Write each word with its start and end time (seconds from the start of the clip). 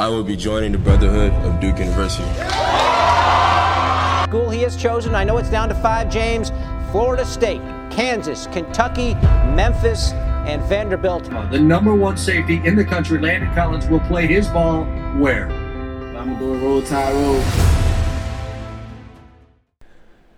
I 0.00 0.08
will 0.08 0.24
be 0.24 0.34
joining 0.34 0.72
the 0.72 0.78
Brotherhood 0.78 1.30
of 1.44 1.60
Duke 1.60 1.78
University. 1.78 2.24
School 4.24 4.48
he 4.48 4.62
has 4.62 4.74
chosen, 4.74 5.14
I 5.14 5.24
know 5.24 5.36
it's 5.36 5.50
down 5.50 5.68
to 5.68 5.74
five, 5.74 6.08
James 6.08 6.52
Florida 6.90 7.22
State, 7.22 7.60
Kansas, 7.90 8.46
Kentucky, 8.46 9.12
Memphis, 9.54 10.12
and 10.46 10.62
Vanderbilt. 10.62 11.24
The 11.50 11.60
number 11.60 11.94
one 11.94 12.16
safety 12.16 12.62
in 12.64 12.76
the 12.76 12.84
country, 12.84 13.20
Landon 13.20 13.54
Collins, 13.54 13.88
will 13.88 14.00
play 14.00 14.26
his 14.26 14.48
ball 14.48 14.84
where? 15.18 15.50
I'm 16.16 16.38
going 16.38 16.60
to 16.60 16.66
roll 16.66 16.80
Tide 16.80 17.12
Roll. 17.12 17.59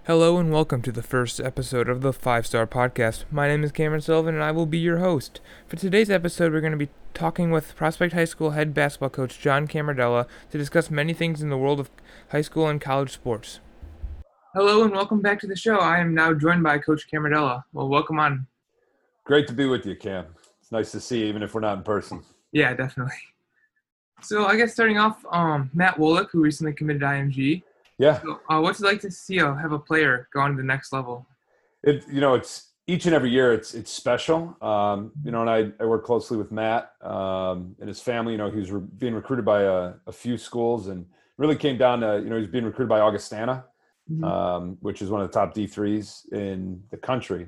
Hello 0.04 0.36
and 0.36 0.50
welcome 0.50 0.82
to 0.82 0.90
the 0.90 1.00
first 1.00 1.38
episode 1.38 1.88
of 1.88 2.00
the 2.00 2.12
Five 2.12 2.44
Star 2.44 2.66
Podcast. 2.66 3.22
My 3.30 3.46
name 3.46 3.62
is 3.62 3.70
Cameron 3.70 4.00
Sullivan 4.00 4.34
and 4.34 4.42
I 4.42 4.50
will 4.50 4.66
be 4.66 4.78
your 4.78 4.98
host. 4.98 5.40
For 5.68 5.76
today's 5.76 6.10
episode, 6.10 6.52
we're 6.52 6.60
going 6.60 6.72
to 6.72 6.76
be 6.76 6.88
talking 7.14 7.52
with 7.52 7.76
Prospect 7.76 8.12
High 8.12 8.24
School 8.24 8.50
head 8.50 8.74
basketball 8.74 9.10
coach 9.10 9.38
John 9.38 9.68
Camardella 9.68 10.26
to 10.50 10.58
discuss 10.58 10.90
many 10.90 11.12
things 11.12 11.40
in 11.40 11.50
the 11.50 11.56
world 11.56 11.78
of 11.78 11.88
high 12.30 12.40
school 12.40 12.66
and 12.66 12.80
college 12.80 13.12
sports. 13.12 13.60
Hello 14.56 14.82
and 14.82 14.90
welcome 14.90 15.20
back 15.20 15.38
to 15.38 15.46
the 15.46 15.54
show. 15.54 15.76
I 15.76 16.00
am 16.00 16.14
now 16.14 16.34
joined 16.34 16.64
by 16.64 16.78
Coach 16.78 17.06
Camardella. 17.08 17.62
Well, 17.72 17.88
welcome 17.88 18.18
on. 18.18 18.48
Great 19.22 19.46
to 19.46 19.52
be 19.52 19.66
with 19.66 19.86
you, 19.86 19.94
Cam. 19.94 20.26
It's 20.60 20.72
nice 20.72 20.90
to 20.90 21.00
see 21.00 21.20
you, 21.20 21.26
even 21.26 21.44
if 21.44 21.54
we're 21.54 21.60
not 21.60 21.78
in 21.78 21.84
person. 21.84 22.24
Yeah, 22.50 22.74
definitely. 22.74 23.14
So 24.20 24.46
I 24.46 24.56
guess 24.56 24.72
starting 24.72 24.98
off, 24.98 25.24
um, 25.30 25.70
Matt 25.74 25.94
Wolick, 25.96 26.30
who 26.32 26.42
recently 26.42 26.72
committed 26.72 27.02
IMG, 27.02 27.62
yeah. 28.02 28.20
So, 28.20 28.40
uh, 28.50 28.60
what's 28.60 28.80
it 28.80 28.84
like 28.84 29.00
to 29.02 29.10
see 29.10 29.40
uh, 29.40 29.54
have 29.54 29.72
a 29.72 29.78
player 29.78 30.28
go 30.34 30.40
on 30.40 30.50
to 30.50 30.56
the 30.56 30.66
next 30.66 30.92
level? 30.92 31.26
It 31.84 32.04
you 32.08 32.20
know 32.20 32.34
it's 32.34 32.72
each 32.88 33.06
and 33.06 33.14
every 33.14 33.30
year 33.30 33.52
it's 33.52 33.74
it's 33.74 33.92
special. 33.92 34.56
Um, 34.60 35.12
you 35.24 35.30
know, 35.30 35.42
and 35.42 35.50
I, 35.50 35.70
I 35.80 35.86
work 35.86 36.04
closely 36.04 36.36
with 36.36 36.50
Matt 36.50 36.90
um, 37.00 37.76
and 37.78 37.88
his 37.88 38.00
family. 38.00 38.32
You 38.32 38.38
know, 38.38 38.50
he 38.50 38.58
was 38.58 38.72
re- 38.72 38.82
being 38.98 39.14
recruited 39.14 39.44
by 39.44 39.62
a, 39.62 39.92
a, 40.08 40.12
few 40.12 40.36
schools, 40.36 40.88
and 40.88 41.06
really 41.38 41.54
came 41.54 41.78
down 41.78 42.00
to 42.00 42.20
you 42.22 42.28
know 42.28 42.38
he's 42.38 42.48
being 42.48 42.64
recruited 42.64 42.88
by 42.88 42.98
Augustana, 42.98 43.66
mm-hmm. 44.10 44.24
um, 44.24 44.78
which 44.80 45.00
is 45.00 45.08
one 45.08 45.20
of 45.20 45.28
the 45.28 45.32
top 45.32 45.54
D 45.54 45.68
threes 45.68 46.26
in 46.32 46.82
the 46.90 46.96
country. 46.96 47.46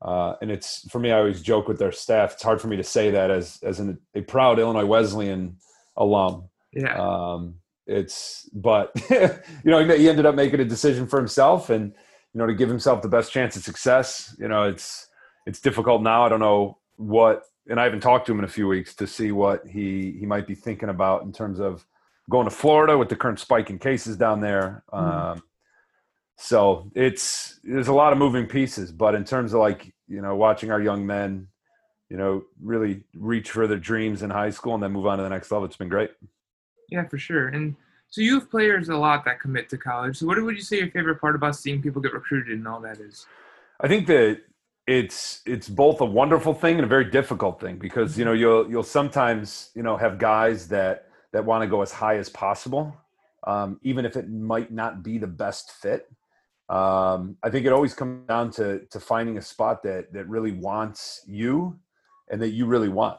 Uh, 0.00 0.34
and 0.40 0.50
it's 0.50 0.88
for 0.90 1.00
me, 1.00 1.12
I 1.12 1.18
always 1.18 1.42
joke 1.42 1.68
with 1.68 1.78
their 1.78 1.92
staff. 1.92 2.32
It's 2.32 2.42
hard 2.42 2.60
for 2.60 2.68
me 2.68 2.76
to 2.78 2.84
say 2.84 3.10
that 3.10 3.30
as 3.30 3.58
as 3.62 3.78
an, 3.78 3.98
a 4.14 4.22
proud 4.22 4.58
Illinois 4.58 4.86
Wesleyan 4.86 5.58
alum. 5.98 6.48
Yeah. 6.72 6.96
Um, 6.96 7.56
it's 7.86 8.48
but 8.52 8.92
you 9.10 9.30
know 9.64 9.84
he 9.84 10.08
ended 10.08 10.26
up 10.26 10.34
making 10.34 10.60
a 10.60 10.64
decision 10.64 11.06
for 11.06 11.18
himself 11.18 11.70
and 11.70 11.92
you 12.32 12.38
know 12.38 12.46
to 12.46 12.54
give 12.54 12.68
himself 12.68 13.02
the 13.02 13.08
best 13.08 13.32
chance 13.32 13.56
of 13.56 13.62
success 13.62 14.36
you 14.38 14.48
know 14.48 14.64
it's 14.64 15.08
it's 15.46 15.60
difficult 15.60 16.02
now. 16.02 16.24
I 16.24 16.28
don't 16.28 16.40
know 16.40 16.78
what 16.96 17.44
and 17.68 17.80
i 17.80 17.84
haven't 17.84 18.00
talked 18.00 18.26
to 18.26 18.32
him 18.32 18.38
in 18.38 18.44
a 18.44 18.48
few 18.48 18.68
weeks 18.68 18.94
to 18.94 19.06
see 19.06 19.32
what 19.32 19.66
he 19.66 20.12
he 20.18 20.26
might 20.26 20.46
be 20.46 20.54
thinking 20.54 20.88
about 20.88 21.22
in 21.22 21.32
terms 21.32 21.58
of 21.58 21.86
going 22.30 22.44
to 22.44 22.50
florida 22.50 22.96
with 22.96 23.08
the 23.08 23.16
current 23.16 23.40
spike 23.40 23.70
in 23.70 23.78
cases 23.78 24.16
down 24.16 24.40
there. 24.40 24.84
Mm-hmm. 24.92 25.32
um, 25.32 25.42
so 26.36 26.90
it's 26.94 27.60
there's 27.64 27.88
a 27.88 27.92
lot 27.92 28.12
of 28.12 28.18
moving 28.18 28.46
pieces 28.46 28.92
but 28.92 29.14
in 29.14 29.24
terms 29.24 29.52
of 29.52 29.60
like 29.60 29.92
you 30.08 30.20
know 30.20 30.36
watching 30.36 30.70
our 30.70 30.80
young 30.80 31.06
men 31.06 31.48
you 32.08 32.16
know 32.16 32.44
really 32.60 33.02
reach 33.14 33.50
for 33.50 33.66
their 33.66 33.78
dreams 33.78 34.22
in 34.22 34.30
high 34.30 34.50
school 34.50 34.74
and 34.74 34.82
then 34.82 34.92
move 34.92 35.06
on 35.06 35.18
to 35.18 35.24
the 35.24 35.30
next 35.30 35.50
level 35.50 35.64
it's 35.64 35.76
been 35.76 35.88
great 35.88 36.10
yeah, 36.90 37.06
for 37.08 37.18
sure. 37.18 37.48
And 37.48 37.76
so 38.08 38.20
you 38.20 38.34
have 38.38 38.50
players 38.50 38.88
a 38.90 38.96
lot 38.96 39.24
that 39.24 39.40
commit 39.40 39.68
to 39.70 39.78
college. 39.78 40.18
So 40.18 40.26
what 40.26 40.42
would 40.42 40.54
you 40.54 40.62
say 40.62 40.78
your 40.78 40.90
favorite 40.90 41.20
part 41.20 41.34
about 41.34 41.56
seeing 41.56 41.80
people 41.80 42.02
get 42.02 42.12
recruited 42.12 42.58
and 42.58 42.68
all 42.68 42.80
that 42.80 42.98
is? 42.98 43.26
I 43.80 43.88
think 43.88 44.06
that 44.08 44.40
it's 44.86 45.40
it's 45.46 45.68
both 45.68 46.00
a 46.00 46.04
wonderful 46.04 46.54
thing 46.54 46.76
and 46.76 46.84
a 46.84 46.88
very 46.88 47.04
difficult 47.04 47.60
thing 47.60 47.76
because 47.78 48.18
you 48.18 48.24
know 48.24 48.32
you'll 48.32 48.68
you'll 48.68 48.82
sometimes 48.82 49.70
you 49.74 49.82
know 49.82 49.96
have 49.96 50.18
guys 50.18 50.68
that 50.68 51.06
that 51.32 51.44
want 51.44 51.62
to 51.62 51.68
go 51.68 51.82
as 51.82 51.92
high 51.92 52.18
as 52.18 52.28
possible, 52.28 52.94
um, 53.46 53.80
even 53.82 54.04
if 54.04 54.16
it 54.16 54.28
might 54.28 54.70
not 54.70 55.02
be 55.02 55.18
the 55.18 55.26
best 55.26 55.72
fit. 55.72 56.10
Um, 56.68 57.36
I 57.42 57.50
think 57.50 57.66
it 57.66 57.72
always 57.72 57.94
comes 57.94 58.26
down 58.28 58.50
to 58.52 58.80
to 58.90 59.00
finding 59.00 59.38
a 59.38 59.42
spot 59.42 59.82
that 59.84 60.12
that 60.12 60.28
really 60.28 60.52
wants 60.52 61.22
you 61.26 61.78
and 62.30 62.42
that 62.42 62.50
you 62.50 62.66
really 62.66 62.88
want. 62.88 63.18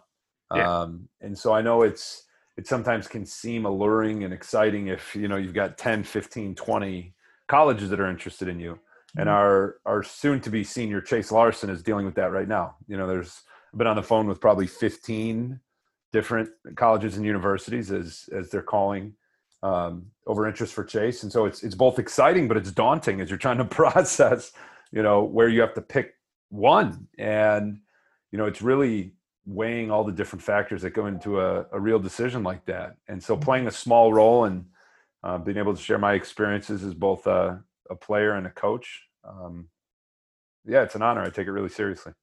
Yeah. 0.54 0.82
Um, 0.82 1.08
and 1.22 1.38
so 1.38 1.54
I 1.54 1.62
know 1.62 1.82
it's 1.82 2.24
it 2.58 2.68
sometimes 2.68 3.08
can 3.08 3.26
seem 3.26 3.66
alluring 3.66 4.24
and 4.24 4.34
exciting 4.34 4.88
if 4.88 5.16
you 5.16 5.28
know 5.28 5.38
you've 5.38 5.54
got 5.54 5.78
10 5.78 6.04
15 6.04 6.56
20 6.56 7.14
colleges 7.48 7.90
that 7.90 8.00
are 8.00 8.10
interested 8.10 8.48
in 8.48 8.60
you. 8.60 8.80
And 9.16 9.28
mm-hmm. 9.28 9.36
our 9.36 9.76
our 9.86 10.04
soon 10.04 10.40
to 10.42 10.50
be 10.50 10.64
senior 10.64 11.02
chase 11.02 11.32
larson 11.32 11.70
is 11.70 11.84
dealing 11.84 12.06
with 12.06 12.16
that 12.16 12.32
right 12.32 12.48
now. 12.48 12.76
You 12.88 12.98
know 12.98 13.08
there's 13.08 13.42
I've 13.74 13.78
been 13.80 13.88
on 13.88 13.96
the 13.96 14.04
phone 14.04 14.28
with 14.28 14.40
probably 14.40 14.68
15 14.68 15.60
different 16.12 16.50
colleges 16.76 17.18
and 17.18 17.26
universities 17.26 17.92
as 17.92 18.30
as 18.36 18.50
they're 18.50 18.62
calling 18.62 19.14
um, 19.64 20.08
over 20.28 20.48
interest 20.48 20.74
for 20.74 20.84
chase. 20.84 21.24
And 21.24 21.32
so 21.32 21.46
it's 21.46 21.64
it's 21.64 21.76
both 21.76 22.00
exciting 22.00 22.48
but 22.48 22.58
it's 22.58 22.72
daunting 22.72 23.22
as 23.22 23.30
you're 23.30 23.40
trying 23.40 23.58
to 23.58 23.66
process 23.82 24.52
you 24.92 25.02
know 25.02 25.24
where 25.24 25.50
you 25.50 25.62
have 25.62 25.74
to 25.74 25.82
pick 25.82 26.14
one. 26.50 27.08
And 27.18 27.80
you 28.32 28.38
know 28.38 28.46
it's 28.46 28.62
really 28.62 29.14
weighing 29.46 29.92
all 29.92 30.04
the 30.04 30.12
different 30.12 30.42
factors 30.42 30.82
that 30.82 30.92
go 30.92 31.06
into 31.06 31.40
a, 31.40 31.66
a 31.72 31.80
real 31.80 32.00
decision 32.00 32.44
like 32.44 32.66
that. 32.66 32.96
And 33.08 33.22
so 33.22 33.36
mm-hmm. 33.36 33.44
playing 33.44 33.68
a 33.68 33.72
small 33.72 34.14
role 34.14 34.46
and 34.46 34.66
uh, 35.24 35.38
being 35.38 35.58
able 35.58 35.76
to 35.76 35.82
share 35.82 35.98
my 35.98 36.14
experiences 36.14 36.84
as 36.84 36.94
both 36.94 37.28
a, 37.28 37.62
a 37.90 37.96
player 37.96 38.34
and 38.34 38.48
a 38.48 38.52
coach, 38.52 39.04
um, 39.28 39.68
yeah, 40.66 40.84
it's 40.84 40.96
an 40.96 41.02
honor. 41.02 41.22
I 41.22 41.30
take 41.30 41.48
it 41.48 41.52
really 41.52 41.70
seriously. 41.70 42.14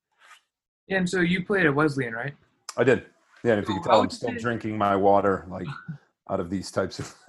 Yeah, 0.86 0.98
and 0.98 1.08
so 1.08 1.20
you 1.20 1.44
played 1.44 1.66
at 1.66 1.74
Wesleyan, 1.74 2.14
right? 2.14 2.34
I 2.76 2.84
did. 2.84 3.06
Yeah, 3.44 3.52
and 3.52 3.62
if 3.62 3.68
you 3.68 3.74
can 3.74 3.84
tell, 3.84 4.02
I'm 4.02 4.10
still 4.10 4.34
drinking 4.34 4.76
my 4.76 4.96
water 4.96 5.46
like 5.48 5.66
out 6.30 6.40
of 6.40 6.50
these 6.50 6.70
types 6.70 6.98
of. 6.98 7.14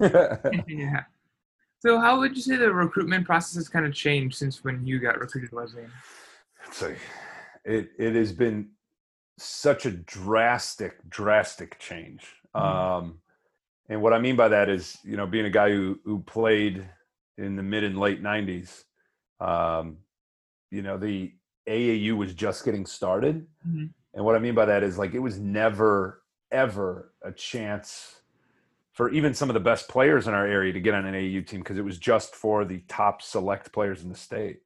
yeah. 0.68 1.04
So, 1.80 1.98
how 1.98 2.18
would 2.18 2.36
you 2.36 2.42
say 2.42 2.56
the 2.56 2.72
recruitment 2.72 3.26
process 3.26 3.54
has 3.56 3.68
kind 3.68 3.86
of 3.86 3.94
changed 3.94 4.36
since 4.36 4.62
when 4.62 4.86
you 4.86 4.98
got 4.98 5.18
recruited 5.18 5.50
to 5.50 5.56
Wesleyan? 5.56 5.90
It's 6.66 6.82
like 6.82 6.98
it 7.64 7.90
it 7.98 8.14
has 8.14 8.32
been 8.32 8.68
such 9.38 9.86
a 9.86 9.90
drastic, 9.90 11.08
drastic 11.08 11.78
change. 11.78 12.26
Mm-hmm. 12.54 12.66
Um, 12.66 13.18
and 13.88 14.00
what 14.00 14.12
I 14.12 14.18
mean 14.18 14.36
by 14.36 14.48
that 14.48 14.68
is, 14.68 14.98
you 15.04 15.16
know, 15.16 15.26
being 15.26 15.46
a 15.46 15.50
guy 15.50 15.70
who 15.70 15.98
who 16.04 16.20
played 16.20 16.88
in 17.38 17.56
the 17.56 17.62
mid 17.62 17.84
and 17.84 17.98
late 17.98 18.22
'90s, 18.22 18.84
um, 19.40 19.98
you 20.70 20.82
know, 20.82 20.96
the 20.96 21.32
AAU 21.68 22.16
was 22.16 22.34
just 22.34 22.64
getting 22.64 22.86
started. 22.86 23.46
Mm-hmm. 23.66 23.86
And 24.14 24.24
what 24.24 24.36
I 24.36 24.38
mean 24.38 24.54
by 24.54 24.66
that 24.66 24.82
is, 24.82 24.98
like, 24.98 25.14
it 25.14 25.18
was 25.18 25.38
never 25.38 26.22
ever 26.50 27.12
a 27.22 27.32
chance 27.32 28.20
for 28.92 29.08
even 29.10 29.32
some 29.32 29.48
of 29.48 29.54
the 29.54 29.60
best 29.60 29.88
players 29.88 30.28
in 30.28 30.34
our 30.34 30.46
area 30.46 30.72
to 30.72 30.80
get 30.80 30.94
on 30.94 31.06
an 31.06 31.14
AAU 31.14 31.46
team 31.46 31.60
because 31.60 31.78
it 31.78 31.84
was 31.84 31.98
just 31.98 32.34
for 32.34 32.64
the 32.64 32.82
top 32.88 33.22
select 33.22 33.72
players 33.72 34.02
in 34.02 34.10
the 34.10 34.14
state. 34.14 34.60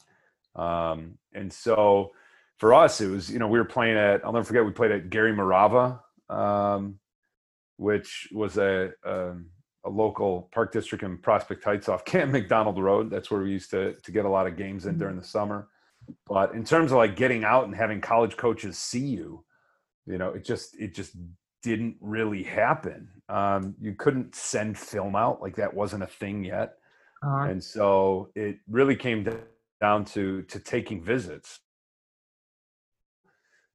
Um, 0.56 1.18
and 1.32 1.52
so 1.52 2.10
for 2.58 2.72
us, 2.72 3.00
it 3.00 3.08
was 3.08 3.30
you 3.30 3.38
know 3.38 3.48
we 3.48 3.58
were 3.58 3.64
playing 3.64 3.96
at 3.96 4.24
I'll 4.24 4.32
never 4.32 4.44
forget 4.44 4.64
we 4.64 4.72
played 4.72 4.92
at 4.92 5.10
Gary 5.10 5.32
Morava, 5.32 6.00
um, 6.28 6.98
which 7.76 8.28
was 8.32 8.56
a, 8.56 8.92
a, 9.04 9.30
um, 9.30 9.46
a 9.84 9.90
local 9.90 10.48
park 10.52 10.72
district 10.72 11.04
in 11.04 11.18
Prospect 11.18 11.62
Heights 11.62 11.88
off 11.88 12.04
Camp 12.06 12.32
McDonald 12.32 12.78
Road. 12.78 13.10
That's 13.10 13.30
where 13.30 13.42
we 13.42 13.50
used 13.50 13.70
to 13.70 13.94
to 13.94 14.12
get 14.12 14.24
a 14.24 14.28
lot 14.28 14.46
of 14.46 14.56
games 14.56 14.86
in 14.86 14.92
mm-hmm. 14.92 15.00
during 15.00 15.16
the 15.16 15.24
summer. 15.24 15.68
But 16.26 16.54
in 16.54 16.64
terms 16.64 16.92
of 16.92 16.98
like 16.98 17.16
getting 17.16 17.44
out 17.44 17.64
and 17.64 17.74
having 17.74 18.00
college 18.00 18.36
coaches 18.36 18.78
see 18.78 19.04
you, 19.04 19.44
you 20.06 20.18
know, 20.18 20.30
it 20.30 20.44
just 20.44 20.78
it 20.80 20.94
just 20.94 21.16
didn't 21.62 21.96
really 22.00 22.42
happen. 22.42 23.08
Um, 23.28 23.74
you 23.80 23.94
couldn't 23.94 24.34
send 24.34 24.78
film 24.78 25.16
out 25.16 25.42
like 25.42 25.56
that 25.56 25.74
wasn't 25.74 26.04
a 26.04 26.06
thing 26.06 26.44
yet, 26.44 26.74
uh-huh. 27.22 27.50
and 27.50 27.62
so 27.62 28.30
it 28.34 28.58
really 28.70 28.96
came 28.96 29.28
down 29.80 30.04
to 30.06 30.42
to 30.42 30.58
taking 30.60 31.02
visits 31.02 31.60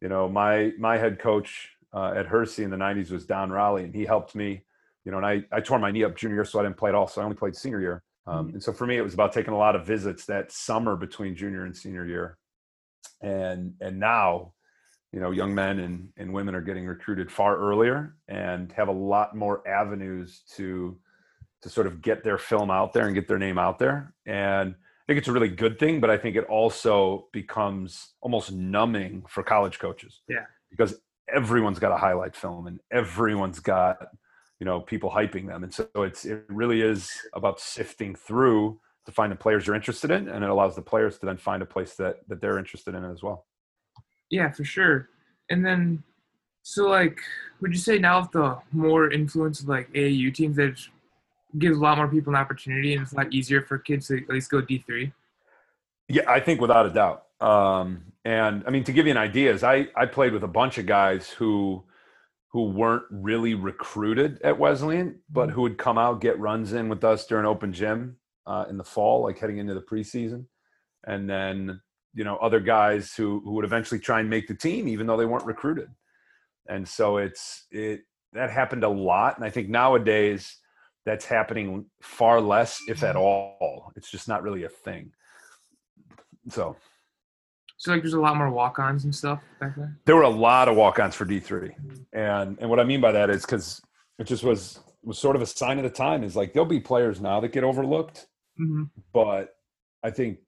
you 0.02 0.10
know, 0.10 0.28
my 0.28 0.74
my 0.78 0.98
head 0.98 1.20
coach 1.20 1.70
uh, 1.94 2.14
at 2.16 2.26
Hersey 2.26 2.64
in 2.64 2.70
the 2.70 2.78
'90s 2.78 3.12
was 3.12 3.26
Don 3.26 3.52
Raleigh, 3.52 3.84
and 3.84 3.94
he 3.94 4.06
helped 4.06 4.36
me. 4.36 4.64
You 5.06 5.12
know, 5.12 5.18
and 5.18 5.26
I 5.26 5.44
I 5.52 5.62
tore 5.62 5.80
my 5.80 5.92
knee 5.92 6.04
up 6.04 6.16
junior 6.16 6.38
year, 6.38 6.46
so 6.46 6.60
I 6.60 6.64
didn't 6.64 6.78
play 6.78 6.90
at 6.90 6.96
all. 6.96 7.08
So 7.08 7.22
I 7.22 7.24
only 7.24 7.38
played 7.38 7.56
senior 7.56 7.80
year. 7.80 8.04
Um, 8.28 8.48
mm-hmm. 8.48 8.56
And 8.56 8.64
so 8.64 8.74
for 8.74 8.86
me, 8.86 8.98
it 8.98 9.02
was 9.02 9.14
about 9.14 9.34
taking 9.34 9.54
a 9.54 9.58
lot 9.58 9.76
of 9.76 9.86
visits 9.86 10.26
that 10.26 10.52
summer 10.52 10.96
between 10.96 11.36
junior 11.36 11.66
and 11.66 11.76
senior 11.76 12.06
year. 12.06 12.38
And 13.22 13.76
and 13.82 14.00
now, 14.00 14.54
you 15.12 15.20
know, 15.20 15.32
young 15.32 15.54
men 15.54 15.80
and 15.80 16.10
and 16.18 16.34
women 16.34 16.56
are 16.56 16.62
getting 16.62 16.86
recruited 16.86 17.32
far 17.32 17.58
earlier 17.58 18.16
and 18.28 18.72
have 18.74 18.88
a 18.88 18.94
lot 18.94 19.36
more 19.36 19.68
avenues 19.68 20.42
to 20.56 20.98
to 21.62 21.70
sort 21.70 21.86
of 21.86 22.02
get 22.02 22.24
their 22.24 22.40
film 22.40 22.72
out 22.72 22.92
there 22.94 23.06
and 23.06 23.14
get 23.14 23.28
their 23.28 23.38
name 23.38 23.60
out 23.60 23.78
there. 23.78 24.14
And 24.26 24.76
think 25.12 25.20
it's 25.20 25.28
a 25.28 25.34
really 25.34 25.50
good 25.50 25.78
thing, 25.78 26.00
but 26.00 26.10
I 26.10 26.18
think 26.18 26.38
it 26.38 26.46
also 26.46 27.28
becomes 27.34 28.14
almost 28.22 28.54
numbing 28.54 29.26
for 29.28 29.44
college 29.44 29.78
coaches. 29.78 30.22
Yeah. 30.30 30.46
Because 30.70 31.02
everyone's 31.34 31.80
got 31.80 31.92
a 31.92 31.98
highlight 31.98 32.34
film 32.34 32.68
and 32.68 32.80
everyone's 32.92 33.60
got, 33.60 33.98
you 34.62 34.66
know, 34.66 34.80
people 34.80 35.12
hyping 35.12 35.48
them. 35.48 35.66
And 35.66 35.74
so 35.74 35.86
it's 35.98 36.24
it 36.24 36.46
really 36.48 36.82
is 36.82 37.12
about 37.34 37.60
sifting 37.60 38.16
through 38.16 38.80
to 39.06 39.12
find 39.12 39.34
the 39.34 39.36
players 39.36 39.68
you're 39.68 39.76
interested 39.76 40.12
in 40.12 40.30
and 40.30 40.46
it 40.46 40.50
allows 40.50 40.78
the 40.78 40.82
players 40.82 41.18
to 41.20 41.26
then 41.26 41.36
find 41.36 41.62
a 41.62 41.66
place 41.66 41.96
that 41.96 42.18
that 42.30 42.40
they're 42.40 42.58
interested 42.58 42.96
in 42.96 43.04
as 43.04 43.22
well. 43.22 43.48
Yeah, 44.30 44.50
for 44.50 44.64
sure. 44.64 45.10
And 45.50 45.66
then 45.66 46.04
So, 46.64 46.88
like, 46.88 47.20
would 47.60 47.72
you 47.72 47.80
say 47.80 47.98
now 47.98 48.22
with 48.22 48.32
the 48.32 48.58
more 48.72 49.12
influence 49.12 49.60
of 49.62 49.68
like 49.68 49.92
AAU 49.94 50.34
teams 50.34 50.56
that 50.58 50.80
gives 51.58 51.78
a 51.78 51.82
lot 51.82 51.98
more 51.98 52.08
people 52.08 52.34
an 52.34 52.40
opportunity 52.40 52.94
and 52.94 53.04
it's 53.04 53.14
a 53.14 53.18
lot 53.18 53.34
easier 53.34 53.62
for 53.62 53.78
kids 53.78 54.08
to 54.08 54.18
at 54.18 54.30
least 54.30 54.50
go 54.50 54.62
D 54.62 54.84
three? 54.86 55.12
Yeah, 56.08 56.30
I 56.30 56.40
think 56.40 56.62
without 56.62 56.86
a 56.86 56.90
doubt. 56.90 57.26
Um, 57.40 58.14
and 58.26 58.64
I 58.68 58.70
mean, 58.70 58.84
to 58.84 58.94
give 58.94 59.06
you 59.06 59.12
an 59.12 59.18
idea, 59.18 59.54
is 59.54 59.64
I 59.64 59.88
I 59.96 60.06
played 60.06 60.34
with 60.34 60.44
a 60.44 60.48
bunch 60.48 60.78
of 60.78 60.86
guys 60.86 61.30
who 61.30 61.84
who 62.50 62.66
weren't 62.70 63.04
really 63.10 63.56
recruited 63.56 64.42
at 64.44 64.60
Wesleyan, 64.60 65.20
but 65.30 65.50
who 65.50 65.62
would 65.62 65.78
come 65.78 65.98
out 65.98 66.22
get 66.22 66.38
runs 66.40 66.74
in 66.74 66.90
with 66.90 67.04
us 67.04 67.26
during 67.26 67.46
open 67.46 67.72
gym 67.72 68.18
uh, 68.46 68.66
in 68.70 68.78
the 68.78 68.84
fall, 68.84 69.24
like 69.24 69.40
heading 69.40 69.58
into 69.58 69.74
the 69.74 69.82
preseason, 69.82 70.46
and 71.08 71.30
then 71.30 71.82
you 72.14 72.24
know 72.24 72.36
other 72.38 72.60
guys 72.60 73.14
who 73.16 73.42
who 73.44 73.54
would 73.54 73.66
eventually 73.66 74.00
try 74.00 74.20
and 74.20 74.30
make 74.30 74.48
the 74.48 74.56
team 74.56 74.88
even 74.88 75.08
though 75.08 75.18
they 75.18 75.26
weren't 75.26 75.46
recruited 75.46 75.90
and 76.68 76.88
so 76.88 77.18
it's 77.18 77.66
it 77.72 78.02
that 78.34 78.50
happened 78.50 78.84
a 78.84 78.90
lot 78.90 79.38
and 79.38 79.46
i 79.46 79.50
think 79.50 79.70
nowadays 79.70 80.58
that's 81.06 81.26
happening 81.26 81.86
far 82.02 82.40
less 82.42 82.80
if 82.88 83.04
at 83.04 83.16
all 83.16 83.92
it's 83.96 84.10
just 84.12 84.28
not 84.28 84.44
really 84.44 84.64
a 84.66 84.70
thing 84.70 85.12
so 86.50 86.76
So, 87.78 87.92
like, 87.92 88.02
there's 88.04 88.14
a 88.14 88.20
lot 88.20 88.36
more 88.38 88.50
walk-ons 88.52 89.04
and 89.06 89.14
stuff 89.16 89.42
back 89.60 89.76
then. 89.76 89.98
there 90.06 90.16
were 90.16 90.22
a 90.24 90.30
lot 90.30 90.68
of 90.68 90.76
walk-ons 90.76 91.16
for 91.16 91.26
d3 91.26 91.74
and 92.14 92.58
and 92.60 92.70
what 92.70 92.80
i 92.80 92.84
mean 92.84 93.02
by 93.02 93.12
that 93.12 93.30
is 93.30 93.42
because 93.46 93.82
it 94.20 94.26
just 94.26 94.44
was 94.44 94.80
was 95.04 95.18
sort 95.18 95.36
of 95.36 95.42
a 95.42 95.46
sign 95.48 95.78
of 95.78 95.84
the 95.84 95.90
time 95.90 96.24
is 96.24 96.36
like 96.36 96.54
there'll 96.54 96.68
be 96.68 96.80
players 96.80 97.20
now 97.22 97.40
that 97.40 97.52
get 97.52 97.64
overlooked 97.64 98.28
Mm-hmm. 98.60 98.84
but 99.14 99.56
I 100.04 100.12
think 100.12 100.40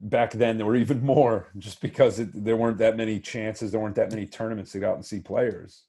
back 0.00 0.32
then 0.32 0.56
there 0.56 0.66
were 0.66 0.76
even 0.76 1.04
more 1.14 1.48
just 1.58 1.80
because 1.82 2.18
it, 2.18 2.30
there 2.32 2.56
weren't 2.56 2.78
that 2.78 2.96
many 2.96 3.20
chances, 3.20 3.70
there 3.70 3.80
weren't 3.80 3.94
that 3.96 4.10
many 4.10 4.26
tournaments 4.26 4.72
to 4.72 4.80
go 4.80 4.88
out 4.90 4.96
and 4.96 5.04
see 5.04 5.20
players. 5.20 5.84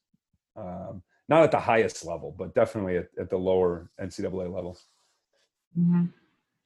Um, 0.57 1.01
not 1.31 1.43
at 1.43 1.51
the 1.51 1.59
highest 1.59 2.05
level, 2.05 2.35
but 2.37 2.53
definitely 2.53 2.97
at, 2.97 3.07
at 3.17 3.29
the 3.29 3.37
lower 3.37 3.89
NCAA 4.01 4.53
levels. 4.53 4.83
Mm-hmm. 5.79 6.07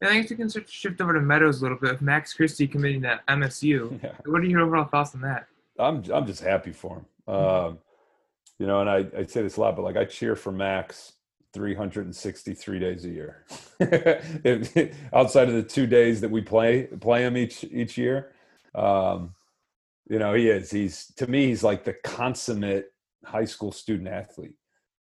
I 0.01 0.07
think 0.07 0.29
you 0.31 0.35
can 0.35 0.49
to 0.49 0.63
shift 0.67 0.99
over 1.01 1.13
to 1.13 1.21
Meadows 1.21 1.59
a 1.59 1.63
little 1.63 1.77
bit 1.77 1.91
with 1.91 2.01
Max 2.01 2.33
Christie 2.33 2.67
committing 2.67 3.03
to 3.03 3.21
MSU. 3.29 3.99
Yeah. 4.03 4.13
What 4.25 4.41
are 4.41 4.45
your 4.45 4.61
overall 4.61 4.85
thoughts 4.85 5.13
on 5.13 5.21
that? 5.21 5.45
I'm 5.77 6.03
I'm 6.11 6.25
just 6.25 6.41
happy 6.41 6.71
for 6.71 6.97
him. 6.97 7.35
Um, 7.35 7.77
you 8.57 8.65
know, 8.65 8.81
and 8.81 8.89
I, 8.89 9.05
I 9.15 9.25
say 9.25 9.43
this 9.43 9.57
a 9.57 9.61
lot, 9.61 9.75
but 9.75 9.83
like 9.83 9.97
I 9.97 10.05
cheer 10.05 10.35
for 10.35 10.51
Max 10.51 11.13
363 11.53 12.79
days 12.79 13.05
a 13.05 13.09
year. 13.09 13.45
Outside 15.13 15.47
of 15.47 15.53
the 15.53 15.63
two 15.67 15.85
days 15.85 16.21
that 16.21 16.31
we 16.31 16.41
play 16.41 16.87
play 16.99 17.23
him 17.23 17.37
each 17.37 17.63
each 17.65 17.99
year, 17.99 18.31
um, 18.73 19.35
you 20.09 20.17
know, 20.17 20.33
he 20.33 20.49
is. 20.49 20.71
He's 20.71 21.13
to 21.17 21.27
me, 21.27 21.47
he's 21.47 21.63
like 21.63 21.83
the 21.83 21.93
consummate 21.93 22.91
high 23.25 23.45
school 23.45 23.71
student 23.71 24.07
athlete. 24.07 24.55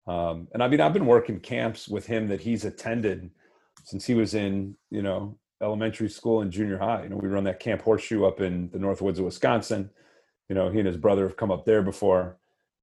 Um, 0.07 0.49
and 0.53 0.63
I 0.63 0.69
mean, 0.69 0.81
I've 0.81 0.93
been 0.93 1.07
working 1.07 1.41
camps 1.41 1.89
with 1.89 2.07
him 2.07 2.29
that 2.29 2.41
he's 2.41 2.65
attended 2.65 3.31
since 3.85 4.07
he 4.07 4.15
was 4.15 4.35
in, 4.35 4.77
you 4.91 5.03
know, 5.03 5.39
elementary 5.63 6.09
school 6.09 6.41
and 6.41 6.51
junior 6.51 6.79
high. 6.79 7.03
You 7.03 7.11
know, 7.11 7.17
we 7.17 7.29
run 7.29 7.45
that 7.45 7.61
Camp 7.61 7.83
Horseshoe 7.83 8.25
up 8.25 8.41
in 8.41 8.71
the 8.71 8.79
North 8.79 9.03
Woods 9.03 9.19
of 9.19 9.25
Wisconsin. 9.25 9.91
You 10.49 10.55
know, 10.55 10.71
he 10.71 10.79
and 10.79 10.87
his 10.87 10.97
brother 10.97 11.25
have 11.25 11.37
come 11.37 11.51
up 11.51 11.65
there 11.65 11.83
before. 11.83 12.39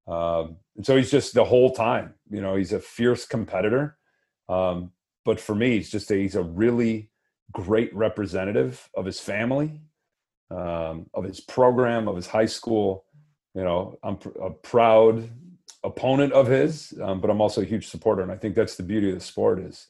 Um, 0.06 0.56
and 0.76 0.86
so 0.86 0.96
he's 0.96 1.10
just 1.10 1.34
the 1.34 1.44
whole 1.44 1.72
time, 1.74 2.14
you 2.30 2.40
know, 2.40 2.56
he's 2.56 2.72
a 2.72 2.80
fierce 2.80 3.26
competitor. 3.26 3.98
Um, 4.48 4.92
but 5.24 5.38
for 5.38 5.54
me, 5.54 5.76
he's 5.76 5.90
just 5.90 6.10
a, 6.10 6.14
he's 6.14 6.34
a 6.34 6.42
really 6.42 7.10
great 7.52 7.94
representative 7.94 8.88
of 8.94 9.04
his 9.04 9.20
family, 9.20 9.82
um, 10.50 11.06
of 11.12 11.24
his 11.24 11.40
program, 11.40 12.08
of 12.08 12.16
his 12.16 12.26
high 12.26 12.46
school. 12.46 13.04
You 13.54 13.64
know, 13.64 13.98
I'm 14.02 14.16
pr- 14.16 14.38
a 14.40 14.50
proud 14.50 15.30
opponent 15.84 16.32
of 16.32 16.46
his, 16.46 16.92
um, 17.02 17.20
but 17.20 17.30
I'm 17.30 17.40
also 17.40 17.62
a 17.62 17.64
huge 17.64 17.88
supporter. 17.88 18.22
And 18.22 18.32
I 18.32 18.36
think 18.36 18.54
that's 18.54 18.76
the 18.76 18.82
beauty 18.82 19.08
of 19.08 19.14
the 19.14 19.20
sport 19.20 19.60
is 19.60 19.86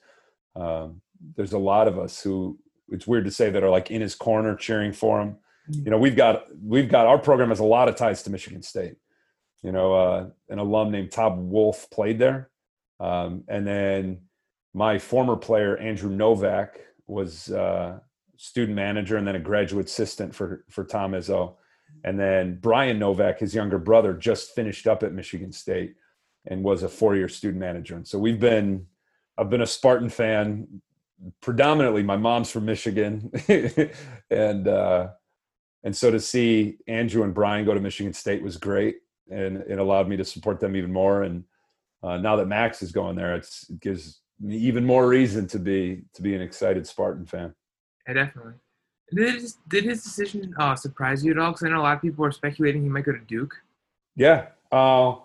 um, 0.57 1.01
there's 1.37 1.53
a 1.53 1.59
lot 1.59 1.89
of 1.89 1.99
us 1.99 2.23
who 2.23 2.59
it's 2.91 3.07
weird 3.07 3.25
to 3.25 3.31
say 3.31 3.51
that 3.51 3.63
are 3.63 3.71
like 3.71 3.91
in 3.91 4.01
his 4.01 4.15
corner 4.15 4.55
cheering 4.55 4.93
for 4.93 5.21
him. 5.21 5.37
You 5.71 5.91
know, 5.91 5.99
we've 5.99 6.17
got 6.17 6.47
we've 6.63 6.89
got 6.89 7.07
our 7.07 7.19
program 7.19 7.51
has 7.51 7.61
a 7.61 7.65
lot 7.65 7.89
of 7.89 7.97
ties 7.97 8.23
to 8.23 8.31
Michigan 8.31 8.63
State. 8.63 8.97
You 9.63 9.73
know, 9.73 9.93
uh, 9.93 10.27
an 10.49 10.59
alum 10.59 10.91
named 10.91 11.13
Todd 11.13 11.37
Wolf 11.37 11.91
played 11.91 12.19
there, 12.19 12.49
um, 13.01 13.45
and 13.49 13.67
then 13.67 14.21
my 14.73 14.99
former 14.99 15.37
player 15.37 15.77
Andrew 15.77 16.11
Novak 16.11 16.81
was 17.07 17.51
uh, 17.51 17.99
student 18.37 18.77
manager 18.77 19.17
and 19.17 19.27
then 19.27 19.37
a 19.37 19.41
graduate 19.41 19.87
assistant 19.87 20.35
for 20.35 20.65
for 20.71 20.85
Tom 20.85 21.13
Izzo. 21.13 21.57
And 22.05 22.19
then 22.19 22.59
Brian 22.61 22.99
Novak, 22.99 23.39
his 23.39 23.55
younger 23.55 23.79
brother, 23.79 24.15
just 24.15 24.55
finished 24.55 24.87
up 24.87 25.03
at 25.03 25.13
Michigan 25.13 25.53
State 25.53 25.95
and 26.47 26.63
was 26.63 26.83
a 26.83 26.89
four-year 26.89 27.29
student 27.29 27.61
manager. 27.61 27.97
And 27.97 28.07
so 28.07 28.19
we've 28.19 28.41
been, 28.41 28.87
I've 29.37 29.51
been 29.51 29.63
a 29.63 29.67
Spartan 29.67 30.09
fan 30.09 30.81
predominantly. 31.41 32.03
My 32.03 32.17
mom's 32.17 32.51
from 32.51 32.65
Michigan, 32.65 33.31
and 34.31 34.69
uh, 34.69 35.09
and 35.85 35.97
so 35.97 36.11
to 36.11 36.21
see 36.21 36.79
Andrew 36.87 37.23
and 37.23 37.35
Brian 37.35 37.65
go 37.65 37.75
to 37.75 37.81
Michigan 37.81 38.13
State 38.13 38.43
was 38.43 38.57
great, 38.57 38.97
and 39.31 39.59
it 39.69 39.79
allowed 39.79 40.09
me 40.09 40.17
to 40.17 40.25
support 40.25 40.61
them 40.61 40.77
even 40.77 40.93
more. 40.93 41.23
And 41.23 41.45
uh, 42.03 42.19
now 42.19 42.37
that 42.37 42.47
Max 42.47 42.83
is 42.83 42.93
going 42.93 43.17
there, 43.17 43.37
it 43.37 43.49
gives 43.81 44.21
me 44.41 44.57
even 44.57 44.85
more 44.85 45.09
reason 45.09 45.47
to 45.49 45.59
be 45.59 46.03
to 46.15 46.23
be 46.23 46.35
an 46.35 46.43
excited 46.43 46.87
Spartan 46.87 47.27
fan. 47.27 47.55
Yeah, 48.07 48.15
definitely. 48.15 48.55
Did 49.15 49.35
his, 49.35 49.57
did 49.69 49.85
his 49.85 50.03
decision 50.03 50.55
uh, 50.59 50.77
surprise 50.77 51.25
you 51.25 51.33
at 51.33 51.39
all? 51.39 51.53
Because 51.53 51.65
I 51.65 51.71
know 51.71 51.81
a 51.81 51.83
lot 51.83 51.97
of 51.97 52.03
people 52.03 52.23
were 52.23 52.33
speculating 52.33 52.83
he 52.83 52.89
might 52.89 53.05
go 53.05 53.13
to 53.13 53.19
Duke. 53.19 53.55
Yeah. 54.17 54.49
Uh, 54.71 55.17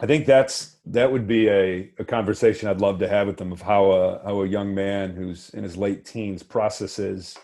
I 0.00 0.06
think 0.06 0.26
that's 0.26 0.76
that 0.86 1.10
would 1.10 1.26
be 1.26 1.48
a, 1.48 1.90
a 1.98 2.04
conversation 2.04 2.68
I'd 2.68 2.80
love 2.80 2.98
to 2.98 3.08
have 3.08 3.26
with 3.26 3.36
them 3.36 3.52
of 3.52 3.62
how 3.62 3.92
a 3.92 4.22
how 4.24 4.42
a 4.42 4.46
young 4.46 4.74
man 4.74 5.14
who's 5.14 5.50
in 5.50 5.62
his 5.62 5.76
late 5.76 6.04
teens 6.04 6.42
processes 6.42 7.38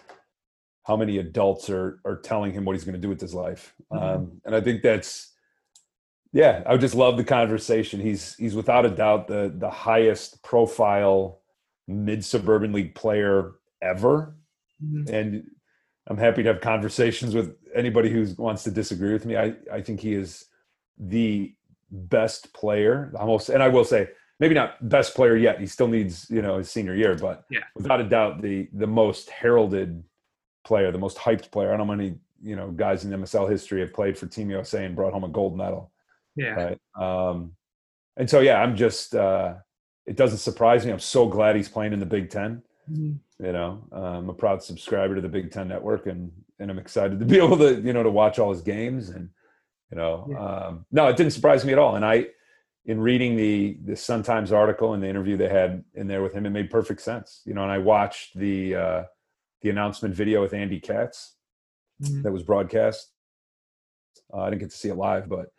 how 0.83 0.97
many 0.97 1.19
adults 1.19 1.71
are 1.71 2.01
are 2.05 2.17
telling 2.17 2.53
him 2.53 2.65
what 2.65 2.75
he's 2.75 2.85
going 2.85 2.95
to 2.95 3.01
do 3.01 3.09
with 3.09 3.21
his 3.21 3.33
life. 3.33 3.75
Um, 3.93 4.41
and 4.45 4.55
I 4.55 4.61
think 4.61 4.83
that's 4.83 5.33
yeah, 6.33 6.63
I 6.67 6.73
would 6.73 6.81
just 6.81 6.95
love 6.95 7.17
the 7.17 7.25
conversation. 7.25 8.01
He's 8.01 8.35
he's 8.37 8.55
without 8.57 8.85
a 8.85 8.91
doubt 8.91 9.29
the 9.29 9.53
the 9.57 9.71
highest 9.71 10.43
profile 10.43 11.43
mid 11.87 12.25
suburban 12.25 12.73
league 12.73 12.95
player 12.95 13.53
ever 13.81 14.35
Mhm. 14.85 15.11
and 15.11 15.51
I'm 16.07 16.17
happy 16.17 16.43
to 16.43 16.53
have 16.53 16.61
conversations 16.61 17.35
with 17.35 17.57
anybody 17.75 18.11
who 18.11 18.27
wants 18.39 18.65
to 18.65 18.71
disagree 18.71 19.13
with 19.13 19.27
me. 19.27 19.37
I, 19.37 19.55
I 19.73 19.81
think 19.81 20.01
he 20.01 20.15
is 20.15 20.47
the 20.99 21.55
best 21.91 22.53
player 22.53 23.13
almost, 23.19 23.49
and 23.49 23.63
I 23.63 23.69
will 23.69 23.85
say 23.85 24.09
maybe 24.41 24.55
not 24.55 24.89
best 24.89 25.15
player 25.15 25.37
yet. 25.37 25.61
He 25.61 25.67
still 25.67 25.89
needs 25.89 26.29
you 26.31 26.43
know 26.43 26.59
his 26.59 26.71
senior 26.71 26.95
year, 26.95 27.15
but 27.15 27.45
Yeah. 27.51 27.61
without 27.77 28.01
a 28.01 28.05
doubt 28.05 28.41
the 28.43 28.69
the 28.73 28.87
most 28.87 29.31
heralded 29.31 30.03
player, 30.65 30.91
the 30.91 30.99
most 30.99 31.17
hyped 31.19 31.51
player. 31.51 31.69
I 31.73 31.77
don't 31.77 31.87
know 31.87 31.93
how 31.93 31.97
many 31.97 32.19
you 32.43 32.57
know 32.57 32.71
guys 32.71 33.05
in 33.05 33.11
MSL 33.13 33.47
history 33.49 33.81
have 33.81 33.93
played 33.93 34.17
for 34.19 34.27
Team 34.27 34.51
USA 34.51 34.85
and 34.87 34.97
brought 34.97 35.13
home 35.13 35.25
a 35.25 35.29
gold 35.29 35.57
medal. 35.57 35.93
Yeah. 36.37 36.77
Right. 36.97 37.29
Um, 37.29 37.55
and 38.17 38.29
so 38.29 38.41
yeah, 38.41 38.61
I'm 38.63 38.75
just 38.77 39.15
uh, 39.15 39.55
it 40.07 40.17
doesn't 40.17 40.39
surprise 40.39 40.85
me. 40.87 40.93
I'm 40.93 40.99
so 40.99 41.29
glad 41.29 41.55
he's 41.57 41.69
playing 41.69 41.93
in 41.93 42.01
the 42.01 42.07
Big 42.07 42.31
Ten 42.31 42.63
Mhm. 42.89 43.19
you 43.39 43.53
know 43.53 43.83
i'm 43.93 44.29
a 44.29 44.35
proud 44.35 44.63
subscriber 44.63 45.15
to 45.15 45.21
the 45.21 45.29
big 45.29 45.51
ten 45.51 45.69
network 45.69 46.07
and 46.07 46.31
and 46.59 46.71
i'm 46.71 46.79
excited 46.79 47.19
to 47.19 47.27
be 47.27 47.39
able 47.45 47.59
to 47.59 47.81
you 47.81 47.93
know 47.93 48.03
to 48.03 48.11
watch 48.11 48.39
all 48.39 48.51
his 48.53 48.63
games 48.63 49.11
and 49.11 49.29
you 49.91 49.97
know 49.97 50.27
Yeah. 50.31 50.39
um 50.39 50.87
no 50.93 51.09
it 51.09 51.17
didn't 51.17 51.33
surprise 51.33 51.65
me 51.65 51.73
at 51.73 51.79
all 51.79 51.97
and 51.97 52.05
i 52.05 52.27
in 52.87 53.01
reading 53.01 53.37
the 53.37 53.79
the 53.85 53.95
sun 53.97 54.23
times 54.23 54.51
article 54.53 54.95
and 54.95 55.03
the 55.03 55.09
interview 55.09 55.37
they 55.37 55.49
had 55.49 55.85
in 55.95 56.07
there 56.07 56.23
with 56.23 56.33
him 56.33 56.47
it 56.47 56.51
made 56.51 56.71
perfect 56.71 57.01
sense 57.03 57.43
you 57.45 57.55
know 57.55 57.63
and 57.63 57.73
i 57.73 57.79
watched 57.79 58.37
the 58.39 58.75
uh 58.75 59.05
the 59.63 59.71
announcement 59.71 60.15
video 60.15 60.41
with 60.41 60.55
andy 60.55 60.81
katz 60.81 61.37
Mhm. 62.03 62.23
that 62.23 62.33
was 62.33 62.43
broadcast 62.43 63.13
uh, 64.33 64.39
i 64.41 64.49
didn't 64.51 64.61
get 64.63 64.71
to 64.71 64.77
see 64.77 64.89
it 64.89 64.95
live 64.97 65.29
but 65.29 65.53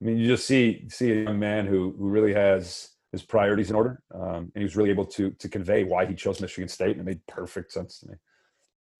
i 0.00 0.04
mean 0.04 0.18
you 0.18 0.26
just 0.26 0.44
see 0.46 0.86
see 0.88 1.12
a 1.12 1.22
young 1.22 1.38
man 1.38 1.66
who 1.66 1.94
who 1.98 2.08
really 2.08 2.34
has 2.34 2.90
his 3.16 3.26
priorities 3.26 3.70
in 3.70 3.76
order 3.76 4.02
um, 4.14 4.50
and 4.54 4.56
he 4.56 4.62
was 4.62 4.76
really 4.76 4.90
able 4.90 5.06
to 5.06 5.30
to 5.32 5.48
convey 5.48 5.84
why 5.84 6.04
he 6.04 6.14
chose 6.14 6.40
michigan 6.40 6.68
state 6.68 6.92
and 6.96 7.00
it 7.00 7.04
made 7.04 7.26
perfect 7.26 7.72
sense 7.72 7.98
to 8.00 8.08
me 8.08 8.14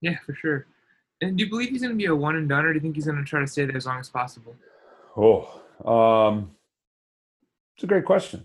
Yeah, 0.00 0.18
for 0.25 0.35
sure. 0.35 0.66
And 1.23 1.37
do 1.37 1.44
you 1.44 1.50
believe 1.50 1.70
he's 1.70 1.80
going 1.80 1.92
to 1.92 1.96
be 1.96 2.04
a 2.06 2.14
one 2.14 2.37
and 2.37 2.46
done, 2.46 2.64
or 2.66 2.73
do 2.73 2.75
you 2.75 2.80
think 2.80 2.94
he's 2.94 3.06
going 3.06 3.16
to 3.16 3.25
try 3.25 3.40
to 3.40 3.46
stay 3.46 3.64
there 3.64 3.76
as 3.76 3.87
long 3.87 3.99
as 3.99 4.11
possible? 4.11 4.54
oh 5.16 5.62
um 5.85 6.50
it's 7.75 7.85
a 7.85 7.87
great 7.87 8.04
question 8.04 8.44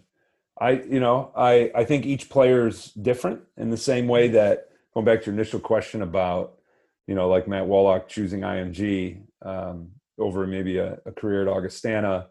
i 0.59 0.71
you 0.71 0.99
know 0.99 1.31
i 1.35 1.71
i 1.75 1.83
think 1.83 2.05
each 2.05 2.29
player's 2.29 2.91
different 2.93 3.41
in 3.57 3.69
the 3.69 3.77
same 3.77 4.07
way 4.07 4.27
that 4.29 4.69
going 4.93 5.05
back 5.05 5.19
to 5.19 5.25
your 5.27 5.33
initial 5.33 5.59
question 5.59 6.01
about 6.01 6.59
you 7.07 7.15
know 7.15 7.27
like 7.29 7.47
matt 7.47 7.65
Wallach 7.65 8.07
choosing 8.07 8.41
img 8.41 9.21
um, 9.41 9.89
over 10.17 10.47
maybe 10.47 10.77
a, 10.77 10.97
a 11.05 11.11
career 11.11 11.41
at 11.41 11.47
augustana 11.47 12.27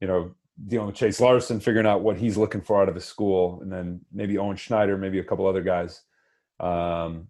you 0.00 0.06
know 0.08 0.34
dealing 0.68 0.86
with 0.86 0.96
chase 0.96 1.20
larson 1.20 1.60
figuring 1.60 1.86
out 1.86 2.02
what 2.02 2.16
he's 2.16 2.36
looking 2.36 2.60
for 2.60 2.80
out 2.80 2.88
of 2.88 2.94
his 2.94 3.04
school 3.04 3.60
and 3.62 3.72
then 3.72 4.00
maybe 4.12 4.38
owen 4.38 4.56
schneider 4.56 4.96
maybe 4.98 5.18
a 5.18 5.24
couple 5.24 5.46
other 5.46 5.62
guys 5.62 6.02
um, 6.60 7.26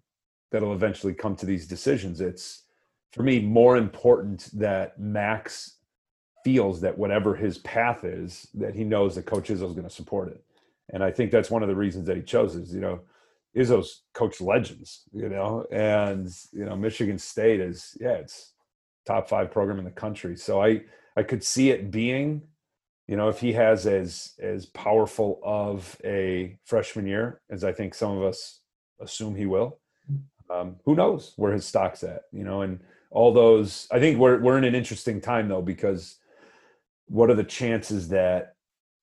that'll 0.51 0.73
eventually 0.73 1.13
come 1.13 1.35
to 1.35 1.45
these 1.45 1.67
decisions 1.67 2.21
it's 2.21 2.63
for 3.11 3.23
me 3.23 3.39
more 3.39 3.77
important 3.77 4.49
that 4.53 4.99
max 4.99 5.77
feels 6.43 6.81
that 6.81 6.97
whatever 6.97 7.35
his 7.35 7.57
path 7.59 8.03
is, 8.03 8.47
that 8.53 8.75
he 8.75 8.83
knows 8.83 9.15
that 9.15 9.25
Coach 9.25 9.49
Izzo 9.49 9.67
is 9.67 9.73
going 9.73 9.83
to 9.83 9.89
support 9.89 10.29
it. 10.29 10.43
And 10.91 11.03
I 11.03 11.11
think 11.11 11.31
that's 11.31 11.49
one 11.49 11.63
of 11.63 11.69
the 11.69 11.75
reasons 11.75 12.05
that 12.07 12.17
he 12.17 12.23
chose 12.23 12.55
is, 12.55 12.73
you 12.73 12.81
know, 12.81 12.99
Izzo's 13.55 14.01
coached 14.13 14.41
legends, 14.41 15.03
you 15.13 15.29
know, 15.29 15.65
and 15.71 16.27
you 16.51 16.65
know, 16.65 16.75
Michigan 16.75 17.17
State 17.17 17.61
is, 17.61 17.95
yeah, 18.01 18.13
it's 18.13 18.53
top 19.05 19.29
five 19.29 19.51
program 19.51 19.79
in 19.79 19.85
the 19.85 19.91
country. 19.91 20.35
So 20.35 20.61
I 20.61 20.81
I 21.15 21.23
could 21.23 21.43
see 21.43 21.69
it 21.69 21.91
being, 21.91 22.41
you 23.07 23.17
know, 23.17 23.29
if 23.29 23.39
he 23.39 23.53
has 23.53 23.85
as 23.85 24.33
as 24.39 24.65
powerful 24.67 25.39
of 25.43 25.97
a 26.03 26.57
freshman 26.65 27.05
year 27.05 27.41
as 27.49 27.63
I 27.63 27.73
think 27.73 27.93
some 27.93 28.17
of 28.17 28.23
us 28.23 28.61
assume 28.99 29.35
he 29.35 29.45
will. 29.45 29.79
Um, 30.49 30.75
who 30.85 30.95
knows 30.95 31.33
where 31.35 31.53
his 31.53 31.65
stock's 31.65 32.03
at, 32.03 32.23
you 32.31 32.43
know, 32.43 32.61
and 32.61 32.79
all 33.11 33.33
those. 33.33 33.87
I 33.91 33.99
think 33.99 34.19
we're 34.19 34.39
we're 34.39 34.57
in 34.57 34.63
an 34.63 34.75
interesting 34.75 35.19
time 35.21 35.47
though 35.47 35.61
because 35.61 36.17
what 37.07 37.29
are 37.29 37.35
the 37.35 37.43
chances 37.43 38.09
that 38.09 38.55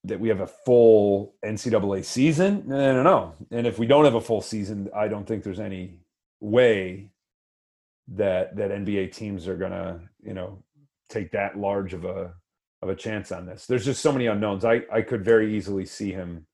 that 0.05 0.21
we 0.21 0.29
have 0.29 0.41
a 0.41 0.47
full 0.47 1.35
NCAA 1.45 2.05
season? 2.05 2.73
I 2.73 2.93
don't 2.93 3.05
know. 3.05 3.35
And 3.51 3.67
if 3.67 3.79
we 3.79 3.87
don't 3.87 4.05
have 4.05 4.15
a 4.15 4.21
full 4.21 4.41
season, 4.41 4.89
I 4.95 5.09
don't 5.09 5.27
think 5.27 5.43
there's 5.43 5.61
any 5.61 5.99
way 6.41 7.11
that 8.09 8.57
that 8.57 8.71
NBA 8.71 9.13
teams 9.13 9.47
are 9.47 9.57
gonna, 9.57 10.01
you 10.23 10.35
know, 10.35 10.63
take 11.09 11.33
that 11.33 11.59
large 11.59 11.93
of 11.95 12.05
a 12.05 12.35
of 12.83 12.89
a 12.89 12.95
chance 12.95 13.31
on 13.33 13.47
this. 13.47 13.67
There's 13.67 13.85
just 13.85 14.01
so 14.03 14.13
many 14.13 14.27
unknowns. 14.27 14.65
I 14.65 14.83
I 14.93 15.03
could 15.03 15.25
very 15.25 15.57
easily 15.57 15.85
see 15.85 16.13
him 16.13 16.47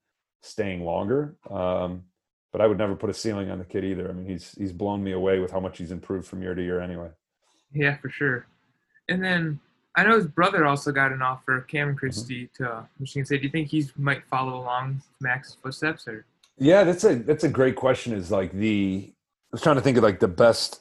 staying 0.42 0.84
longer. 0.84 1.36
Um, 1.50 2.04
but 2.52 2.60
I 2.64 2.66
would 2.66 2.78
never 2.78 2.96
put 2.96 3.10
a 3.10 3.14
ceiling 3.14 3.50
on 3.50 3.58
the 3.58 3.66
kid 3.66 3.84
either. 3.84 4.08
I 4.08 4.12
mean, 4.12 4.26
he's 4.26 4.52
he's 4.52 4.72
blown 4.72 5.04
me 5.04 5.12
away 5.12 5.40
with 5.40 5.50
how 5.50 5.60
much 5.60 5.76
he's 5.76 5.90
improved 5.90 6.26
from 6.26 6.42
year 6.42 6.54
to 6.54 6.62
year 6.62 6.80
anyway. 6.80 7.10
Yeah, 7.72 7.98
for 7.98 8.08
sure. 8.08 8.46
And 9.10 9.22
then 9.22 9.60
I 9.94 10.04
know 10.04 10.16
his 10.16 10.26
brother 10.26 10.64
also 10.64 10.90
got 10.90 11.12
an 11.12 11.20
offer, 11.20 11.60
Cameron 11.62 11.96
mm-hmm. 11.96 11.98
Christie, 11.98 12.48
mm-hmm. 12.58 12.64
to 12.64 12.88
Michigan 12.98 13.26
State. 13.26 13.42
Do 13.42 13.44
you 13.44 13.50
think 13.50 13.68
he 13.68 13.86
might 13.96 14.24
follow 14.30 14.58
along 14.58 15.02
Max's 15.20 15.56
footsteps, 15.62 16.08
or? 16.08 16.24
Yeah, 16.56 16.84
that's 16.84 17.04
a 17.04 17.16
that's 17.16 17.44
a 17.44 17.48
great 17.48 17.76
question. 17.76 18.14
Is 18.14 18.30
like 18.30 18.52
the 18.52 19.12
I 19.12 19.12
was 19.52 19.60
trying 19.60 19.76
to 19.76 19.82
think 19.82 19.98
of 19.98 20.02
like 20.02 20.20
the 20.20 20.28
best 20.28 20.80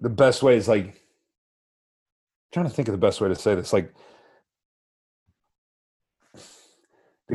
the 0.00 0.10
best 0.10 0.42
way 0.42 0.56
is 0.56 0.66
like 0.66 1.00
trying 2.52 2.66
to 2.66 2.72
think 2.72 2.88
of 2.88 2.92
the 2.92 2.98
best 2.98 3.20
way 3.20 3.28
to 3.28 3.36
say 3.36 3.54
this 3.54 3.72
like 3.72 3.94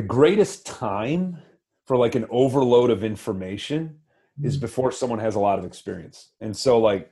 the 0.00 0.06
greatest 0.06 0.66
time 0.66 1.38
for 1.86 1.96
like 1.96 2.14
an 2.14 2.26
overload 2.30 2.90
of 2.90 3.04
information 3.04 3.98
is 4.42 4.56
mm-hmm. 4.56 4.62
before 4.62 4.92
someone 4.92 5.18
has 5.18 5.34
a 5.34 5.40
lot 5.40 5.58
of 5.58 5.64
experience 5.64 6.30
and 6.40 6.56
so 6.56 6.78
like 6.78 7.10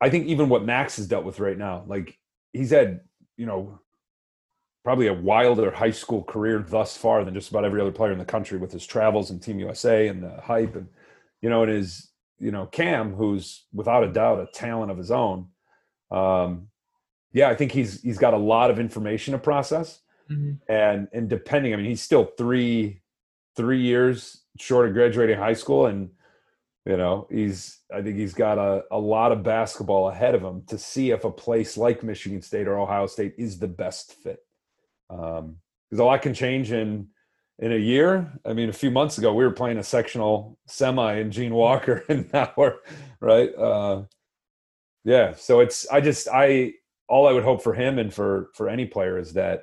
i 0.00 0.10
think 0.10 0.26
even 0.26 0.48
what 0.48 0.64
max 0.64 0.96
has 0.96 1.06
dealt 1.06 1.24
with 1.24 1.40
right 1.40 1.58
now 1.58 1.84
like 1.86 2.18
he's 2.52 2.70
had 2.70 3.00
you 3.36 3.46
know 3.46 3.78
probably 4.84 5.06
a 5.06 5.14
wilder 5.14 5.70
high 5.70 5.90
school 5.90 6.22
career 6.22 6.58
thus 6.58 6.96
far 6.96 7.24
than 7.24 7.34
just 7.34 7.50
about 7.50 7.64
every 7.64 7.80
other 7.80 7.92
player 7.92 8.12
in 8.12 8.18
the 8.18 8.24
country 8.24 8.58
with 8.58 8.72
his 8.72 8.86
travels 8.86 9.30
and 9.30 9.42
team 9.42 9.58
usa 9.58 10.08
and 10.08 10.22
the 10.22 10.40
hype 10.42 10.76
and 10.76 10.88
you 11.40 11.48
know 11.48 11.62
and 11.62 11.72
his 11.72 12.08
you 12.38 12.50
know 12.50 12.66
Cam, 12.66 13.14
who's 13.14 13.66
without 13.72 14.04
a 14.04 14.12
doubt 14.12 14.40
a 14.40 14.46
talent 14.52 14.90
of 14.90 14.98
his 14.98 15.10
own. 15.10 15.48
Um, 16.10 16.68
yeah, 17.32 17.48
I 17.48 17.54
think 17.54 17.72
he's 17.72 18.00
he's 18.02 18.18
got 18.18 18.34
a 18.34 18.38
lot 18.38 18.70
of 18.70 18.78
information 18.78 19.32
to 19.32 19.38
process, 19.38 20.00
mm-hmm. 20.30 20.72
and 20.72 21.08
and 21.12 21.28
depending, 21.28 21.72
I 21.72 21.76
mean, 21.76 21.86
he's 21.86 22.02
still 22.02 22.24
three 22.36 23.00
three 23.56 23.80
years 23.80 24.42
short 24.58 24.88
of 24.88 24.94
graduating 24.94 25.38
high 25.38 25.54
school, 25.54 25.86
and 25.86 26.10
you 26.86 26.96
know 26.96 27.26
he's 27.30 27.80
I 27.92 28.02
think 28.02 28.16
he's 28.16 28.34
got 28.34 28.58
a, 28.58 28.84
a 28.90 28.98
lot 28.98 29.32
of 29.32 29.42
basketball 29.42 30.08
ahead 30.08 30.34
of 30.34 30.42
him 30.42 30.62
to 30.68 30.78
see 30.78 31.10
if 31.10 31.24
a 31.24 31.30
place 31.30 31.76
like 31.76 32.02
Michigan 32.02 32.42
State 32.42 32.68
or 32.68 32.78
Ohio 32.78 33.06
State 33.06 33.34
is 33.38 33.58
the 33.58 33.68
best 33.68 34.14
fit. 34.14 34.40
Because 35.08 35.40
um, 35.40 35.56
a 35.92 36.02
lot 36.02 36.22
can 36.22 36.34
change 36.34 36.72
in 36.72 37.08
in 37.58 37.72
a 37.72 37.76
year. 37.76 38.32
I 38.44 38.52
mean, 38.52 38.68
a 38.68 38.74
few 38.74 38.90
months 38.90 39.18
ago, 39.18 39.34
we 39.34 39.44
were 39.44 39.50
playing 39.50 39.78
a 39.78 39.82
sectional 39.82 40.58
semi 40.66 41.18
in 41.18 41.30
Gene 41.30 41.54
Walker, 41.54 42.04
and 42.08 42.32
now 42.32 42.52
we're 42.56 42.76
right. 43.20 43.54
Uh, 43.54 44.02
yeah, 45.04 45.34
so 45.34 45.60
it's 45.60 45.88
I 45.88 46.00
just 46.00 46.28
I 46.32 46.74
all 47.08 47.26
I 47.26 47.32
would 47.32 47.44
hope 47.44 47.62
for 47.62 47.74
him 47.74 47.98
and 47.98 48.12
for 48.12 48.50
for 48.54 48.68
any 48.68 48.86
player 48.86 49.18
is 49.18 49.32
that 49.32 49.62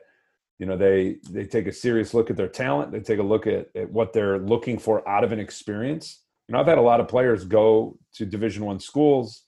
you 0.59 0.65
know 0.65 0.77
they 0.77 1.17
they 1.29 1.45
take 1.45 1.67
a 1.67 1.73
serious 1.73 2.13
look 2.13 2.29
at 2.29 2.37
their 2.37 2.47
talent. 2.47 2.91
They 2.91 2.99
take 2.99 3.19
a 3.19 3.23
look 3.23 3.47
at, 3.47 3.69
at 3.75 3.91
what 3.91 4.13
they're 4.13 4.39
looking 4.39 4.77
for 4.77 5.07
out 5.07 5.23
of 5.23 5.31
an 5.31 5.39
experience. 5.39 6.21
You 6.47 6.53
know, 6.53 6.59
I've 6.59 6.67
had 6.67 6.77
a 6.77 6.81
lot 6.81 6.99
of 6.99 7.07
players 7.07 7.43
go 7.43 7.97
to 8.15 8.25
Division 8.25 8.65
One 8.65 8.79
schools 8.79 9.43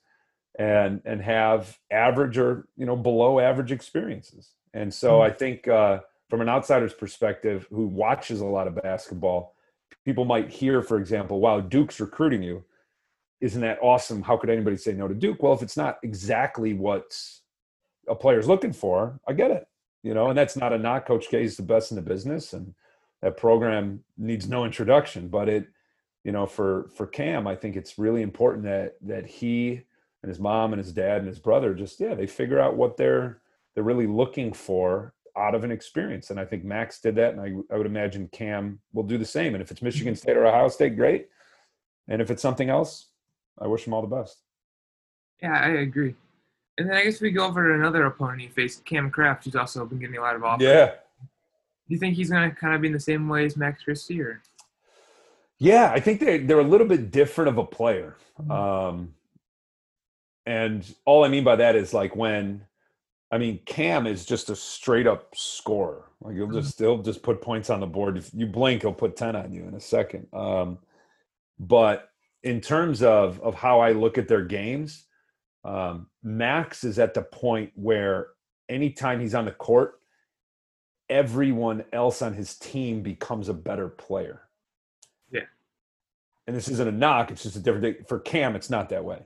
and 0.57 1.01
and 1.05 1.21
have 1.21 1.77
average 1.91 2.37
or 2.37 2.67
you 2.75 2.85
know 2.85 2.95
below 2.95 3.39
average 3.39 3.71
experiences. 3.71 4.51
And 4.73 4.93
so 4.93 5.19
mm-hmm. 5.19 5.31
I 5.31 5.35
think. 5.35 5.67
Uh, 5.67 5.99
from 6.29 6.41
an 6.41 6.49
outsider's 6.49 6.93
perspective 6.93 7.67
who 7.71 7.87
watches 7.87 8.41
a 8.41 8.45
lot 8.45 8.67
of 8.67 8.75
basketball, 8.75 9.55
people 10.05 10.25
might 10.25 10.49
hear, 10.49 10.81
for 10.81 10.97
example, 10.97 11.39
wow, 11.39 11.59
Duke's 11.59 11.99
recruiting 11.99 12.43
you. 12.43 12.63
Isn't 13.39 13.61
that 13.61 13.79
awesome? 13.81 14.21
How 14.21 14.35
could 14.35 14.49
anybody 14.49 14.77
say 14.77 14.93
no 14.93 15.07
to 15.07 15.13
Duke? 15.13 15.41
Well, 15.41 15.53
if 15.53 15.61
it's 15.61 15.77
not 15.77 15.99
exactly 16.03 16.73
what 16.73 17.17
a 18.07 18.15
player's 18.15 18.47
looking 18.47 18.73
for, 18.73 19.19
I 19.27 19.33
get 19.33 19.51
it. 19.51 19.67
You 20.07 20.13
know, 20.13 20.29
and 20.29 20.37
that's 20.37 20.55
not 20.55 20.71
a 20.71 20.77
knock. 20.77 21.05
Coach 21.05 21.27
K 21.29 21.43
is 21.43 21.57
the 21.57 21.63
best 21.63 21.91
in 21.91 21.95
the 21.95 22.01
business, 22.01 22.53
and 22.53 22.73
that 23.21 23.35
program 23.35 24.03
needs 24.17 24.47
no 24.47 24.63
introduction. 24.63 25.27
But 25.27 25.49
it, 25.49 25.67
you 26.23 26.31
know, 26.31 26.45
for 26.45 26.89
for 26.95 27.05
Cam, 27.05 27.45
I 27.45 27.55
think 27.55 27.75
it's 27.75 27.99
really 27.99 28.21
important 28.21 28.63
that 28.63 28.95
that 29.01 29.25
he 29.25 29.81
and 30.23 30.29
his 30.29 30.39
mom 30.39 30.71
and 30.71 30.81
his 30.81 30.93
dad 30.93 31.17
and 31.17 31.27
his 31.27 31.39
brother 31.39 31.73
just 31.73 31.99
yeah, 31.99 32.15
they 32.15 32.25
figure 32.25 32.57
out 32.57 32.77
what 32.77 32.95
they're 32.95 33.41
they're 33.75 33.83
really 33.83 34.07
looking 34.07 34.53
for 34.53 35.13
out 35.37 35.55
of 35.55 35.65
an 35.65 35.71
experience. 35.71 36.29
And 36.29 36.39
I 36.39 36.45
think 36.45 36.63
Max 36.63 36.99
did 37.01 37.15
that. 37.15 37.33
And 37.33 37.41
I, 37.41 37.73
I 37.73 37.77
would 37.77 37.85
imagine 37.85 38.29
Cam 38.29 38.79
will 38.93 39.03
do 39.03 39.17
the 39.17 39.25
same. 39.25 39.53
And 39.55 39.61
if 39.61 39.71
it's 39.71 39.81
Michigan 39.81 40.13
mm-hmm. 40.13 40.19
State 40.19 40.37
or 40.37 40.47
Ohio 40.47 40.69
State, 40.69 40.95
great. 40.95 41.27
And 42.07 42.21
if 42.21 42.31
it's 42.31 42.41
something 42.41 42.69
else, 42.69 43.09
I 43.59 43.67
wish 43.67 43.85
him 43.85 43.93
all 43.93 44.01
the 44.01 44.15
best. 44.15 44.37
Yeah, 45.41 45.59
I 45.59 45.67
agree. 45.67 46.15
And 46.77 46.89
then 46.89 46.95
I 46.95 47.03
guess 47.03 47.21
we 47.21 47.31
go 47.31 47.45
over 47.45 47.67
to 47.69 47.73
another 47.73 48.05
opponent 48.05 48.41
he 48.41 48.47
faced, 48.47 48.85
Cam 48.85 49.09
Kraft, 49.09 49.45
who's 49.45 49.55
also 49.55 49.85
been 49.85 49.99
getting 49.99 50.17
a 50.17 50.21
lot 50.21 50.35
of 50.35 50.43
offers. 50.43 50.65
Yeah. 50.65 50.85
Do 50.85 51.93
you 51.93 51.97
think 51.97 52.15
he's 52.15 52.29
going 52.29 52.49
to 52.49 52.55
kind 52.55 52.75
of 52.75 52.81
be 52.81 52.87
in 52.87 52.93
the 52.93 52.99
same 52.99 53.27
way 53.27 53.45
as 53.45 53.57
Max 53.57 53.83
Christie? 53.83 54.21
Or? 54.21 54.41
Yeah, 55.57 55.91
I 55.93 55.99
think 55.99 56.19
they're, 56.19 56.37
they're 56.39 56.59
a 56.59 56.63
little 56.63 56.87
bit 56.87 57.11
different 57.11 57.49
of 57.49 57.57
a 57.57 57.63
player. 57.63 58.15
Mm-hmm. 58.39 58.51
Um, 58.51 59.13
and 60.45 60.95
all 61.05 61.25
I 61.25 61.27
mean 61.27 61.43
by 61.43 61.55
that 61.57 61.75
is 61.75 61.93
like 61.93 62.15
when 62.15 62.63
I 63.31 63.37
mean, 63.37 63.59
Cam 63.65 64.07
is 64.07 64.25
just 64.25 64.49
a 64.49 64.55
straight 64.55 65.07
up 65.07 65.35
scorer. 65.35 66.05
Like 66.21 66.35
he'll 66.35 66.47
just 66.47 66.75
mm-hmm. 66.75 66.85
he'll 66.85 67.03
just 67.03 67.21
put 67.21 67.41
points 67.41 67.69
on 67.69 67.81
the 67.81 67.87
board. 67.87 68.17
If 68.17 68.31
you 68.33 68.47
blink, 68.47 68.83
he'll 68.83 68.93
put 68.93 69.17
ten 69.17 69.35
on 69.35 69.51
you 69.51 69.67
in 69.67 69.73
a 69.73 69.79
second. 69.79 70.27
Um, 70.33 70.79
but 71.59 72.09
in 72.43 72.61
terms 72.61 73.03
of 73.03 73.41
of 73.41 73.55
how 73.55 73.81
I 73.81 73.91
look 73.91 74.17
at 74.17 74.27
their 74.27 74.45
games, 74.45 75.03
um, 75.63 76.07
Max 76.23 76.83
is 76.83 76.99
at 76.99 77.13
the 77.13 77.21
point 77.21 77.71
where 77.75 78.27
anytime 78.69 79.19
he's 79.19 79.35
on 79.35 79.45
the 79.45 79.51
court, 79.51 79.99
everyone 81.09 81.83
else 81.93 82.21
on 82.21 82.33
his 82.33 82.55
team 82.57 83.01
becomes 83.01 83.49
a 83.49 83.53
better 83.53 83.87
player. 83.89 84.41
Yeah. 85.31 85.41
And 86.47 86.55
this 86.55 86.67
isn't 86.67 86.87
a 86.87 86.91
knock; 86.91 87.31
it's 87.31 87.43
just 87.43 87.55
a 87.55 87.59
different 87.59 87.83
thing. 87.83 88.05
For 88.07 88.19
Cam, 88.19 88.55
it's 88.55 88.69
not 88.69 88.89
that 88.89 89.03
way. 89.03 89.23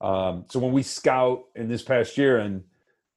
Um, 0.00 0.46
so 0.48 0.58
when 0.58 0.72
we 0.72 0.82
scout 0.82 1.44
in 1.54 1.68
this 1.68 1.82
past 1.82 2.16
year 2.16 2.38
and 2.38 2.64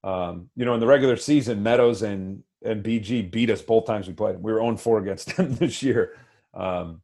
um, 0.04 0.50
you 0.56 0.66
know, 0.66 0.74
in 0.74 0.80
the 0.80 0.88
regular 0.88 1.16
season, 1.16 1.64
Meadows 1.64 2.02
and 2.02 2.44
and 2.64 2.84
BG 2.84 3.30
beat 3.30 3.50
us 3.50 3.62
both 3.62 3.86
times 3.86 4.08
we 4.08 4.14
played. 4.14 4.38
We 4.38 4.52
were 4.52 4.62
on 4.62 4.78
4 4.78 5.00
against 5.00 5.36
them 5.38 5.56
this 5.56 5.84
year. 5.84 6.18
Um, 6.54 7.02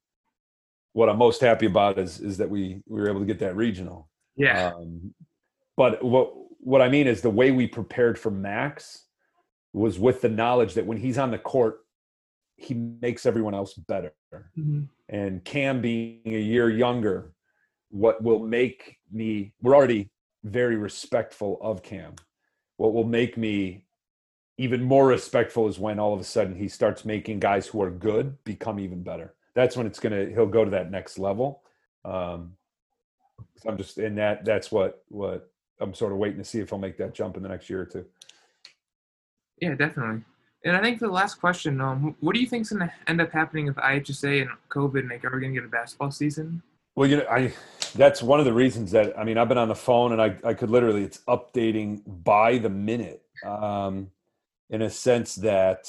what 0.93 1.09
I'm 1.09 1.17
most 1.17 1.41
happy 1.41 1.65
about 1.65 1.97
is 1.97 2.19
is 2.19 2.37
that 2.37 2.49
we 2.49 2.81
we 2.87 2.99
were 2.99 3.09
able 3.09 3.21
to 3.21 3.25
get 3.25 3.39
that 3.39 3.55
regional. 3.55 4.09
Yeah. 4.35 4.73
Um, 4.75 5.13
but 5.79 6.03
what 6.03 6.33
what 6.59 6.81
I 6.81 6.89
mean 6.89 7.07
is 7.07 7.21
the 7.21 7.29
way 7.29 7.51
we 7.51 7.65
prepared 7.65 8.19
for 8.19 8.29
Max 8.29 9.05
was 9.71 9.97
with 9.97 10.19
the 10.19 10.27
knowledge 10.27 10.73
that 10.73 10.85
when 10.85 10.97
he's 10.97 11.17
on 11.17 11.31
the 11.31 11.37
court, 11.37 11.79
he 12.57 12.73
makes 12.73 13.25
everyone 13.25 13.55
else 13.55 13.75
better. 13.75 14.11
Mm-hmm. 14.57 14.81
And 15.07 15.41
Cam 15.45 15.81
being 15.81 16.19
a 16.25 16.45
year 16.53 16.69
younger, 16.69 17.31
what 17.91 18.21
will 18.21 18.39
make 18.39 18.97
me 19.09 19.53
we're 19.61 19.73
already 19.73 20.09
very 20.43 20.75
respectful 20.75 21.57
of 21.61 21.81
Cam 21.81 22.15
what 22.79 22.93
will 22.93 23.03
make 23.03 23.37
me 23.37 23.83
even 24.57 24.81
more 24.81 25.07
respectful 25.07 25.67
is 25.67 25.79
when 25.79 25.99
all 25.99 26.13
of 26.13 26.19
a 26.19 26.23
sudden 26.23 26.55
he 26.55 26.67
starts 26.67 27.03
making 27.05 27.39
guys 27.39 27.67
who 27.67 27.81
are 27.81 27.91
good 27.91 28.41
become 28.45 28.79
even 28.79 29.03
better. 29.03 29.35
That's 29.53 29.75
when 29.75 29.85
it's 29.85 29.99
gonna 29.99 30.25
he'll 30.25 30.45
go 30.45 30.63
to 30.63 30.71
that 30.71 30.91
next 30.91 31.19
level. 31.19 31.61
Um, 32.05 32.53
I'm 33.67 33.77
just 33.77 33.97
in 33.97 34.15
that. 34.15 34.45
That's 34.45 34.71
what 34.71 35.03
what 35.09 35.48
I'm 35.79 35.93
sort 35.93 36.11
of 36.11 36.17
waiting 36.17 36.37
to 36.37 36.43
see 36.43 36.59
if 36.59 36.69
he'll 36.69 36.79
make 36.79 36.97
that 36.97 37.13
jump 37.13 37.37
in 37.37 37.43
the 37.43 37.49
next 37.49 37.69
year 37.69 37.81
or 37.81 37.85
two. 37.85 38.05
Yeah, 39.61 39.75
definitely. 39.75 40.23
And 40.65 40.75
I 40.75 40.81
think 40.81 40.99
the 40.99 41.07
last 41.07 41.35
question, 41.35 41.79
um, 41.79 42.15
what 42.19 42.33
do 42.33 42.41
you 42.41 42.47
think's 42.47 42.69
going 42.69 42.87
to 42.87 42.93
end 43.07 43.21
up 43.21 43.31
happening 43.31 43.67
if 43.67 43.75
IHSA 43.75 44.41
and 44.41 44.49
COVID 44.69 45.05
make 45.05 45.23
ever 45.23 45.39
going 45.39 45.53
to 45.53 45.59
get 45.59 45.65
a 45.65 45.71
basketball 45.71 46.11
season? 46.11 46.61
Well, 46.95 47.09
you 47.09 47.17
know, 47.17 47.25
I 47.29 47.53
that's 47.95 48.21
one 48.21 48.39
of 48.39 48.45
the 48.45 48.53
reasons 48.53 48.91
that 48.91 49.17
I 49.17 49.23
mean 49.23 49.37
I've 49.37 49.47
been 49.47 49.57
on 49.57 49.69
the 49.69 49.75
phone 49.75 50.11
and 50.11 50.21
I 50.21 50.35
I 50.43 50.53
could 50.53 50.69
literally 50.69 51.03
it's 51.03 51.19
updating 51.29 52.01
by 52.05 52.57
the 52.57 52.69
minute. 52.69 53.23
Um, 53.45 54.11
in 54.69 54.81
a 54.83 54.89
sense 54.89 55.35
that 55.35 55.87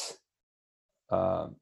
um, 1.11 1.57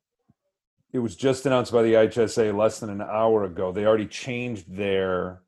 it 0.93 0.99
was 0.99 1.17
just 1.17 1.47
announced 1.47 1.73
by 1.73 1.83
the 1.83 1.95
IHSA 1.95 2.57
less 2.57 2.81
than 2.81 2.91
an 2.91 3.03
hour 3.03 3.45
ago. 3.45 3.73
They 3.73 3.87
already 3.87 4.07
changed 4.07 4.75
their 4.75 5.43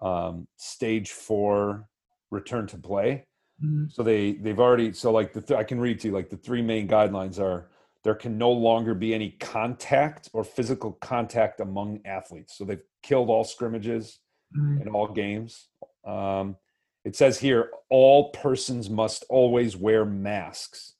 um, 0.00 0.46
stage 0.56 1.10
four 1.10 1.88
return 2.30 2.66
to 2.68 2.78
play. 2.78 3.26
Mm-hmm. 3.64 3.86
So 3.88 4.02
they 4.02 4.32
they've 4.34 4.58
already 4.60 4.92
so 4.92 5.10
like 5.12 5.32
the 5.32 5.40
th- 5.40 5.58
I 5.58 5.64
can 5.64 5.80
read 5.80 6.00
to 6.00 6.08
you 6.08 6.14
like 6.14 6.28
the 6.28 6.36
three 6.36 6.62
main 6.62 6.86
guidelines 6.88 7.38
are 7.40 7.70
there 8.04 8.14
can 8.14 8.38
no 8.38 8.52
longer 8.52 8.94
be 8.94 9.14
any 9.14 9.30
contact 9.40 10.28
or 10.32 10.44
physical 10.44 10.92
contact 11.00 11.60
among 11.60 12.00
athletes. 12.04 12.56
So 12.56 12.64
they've 12.64 12.82
killed 13.02 13.30
all 13.30 13.44
scrimmages 13.44 14.20
Mhm. 14.56 14.82
in 14.82 14.88
all 14.88 15.08
games. 15.08 15.68
Um, 16.04 16.56
it 17.04 17.16
says 17.16 17.38
here 17.40 17.70
all 17.88 18.30
persons 18.30 18.88
must 18.90 19.24
always 19.28 19.76
wear 19.76 20.04
masks. 20.04 20.94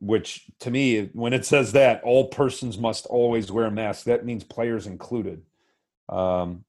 Which 0.00 0.50
to 0.60 0.70
me, 0.70 1.10
when 1.12 1.32
it 1.32 1.44
says 1.44 1.72
that 1.72 2.02
all 2.02 2.28
persons 2.28 2.78
must 2.78 3.06
always 3.06 3.52
wear 3.52 3.70
masks, 3.70 4.04
that 4.04 4.24
means 4.24 4.42
players 4.44 4.86
included. 4.86 5.42
Um, 6.08 6.64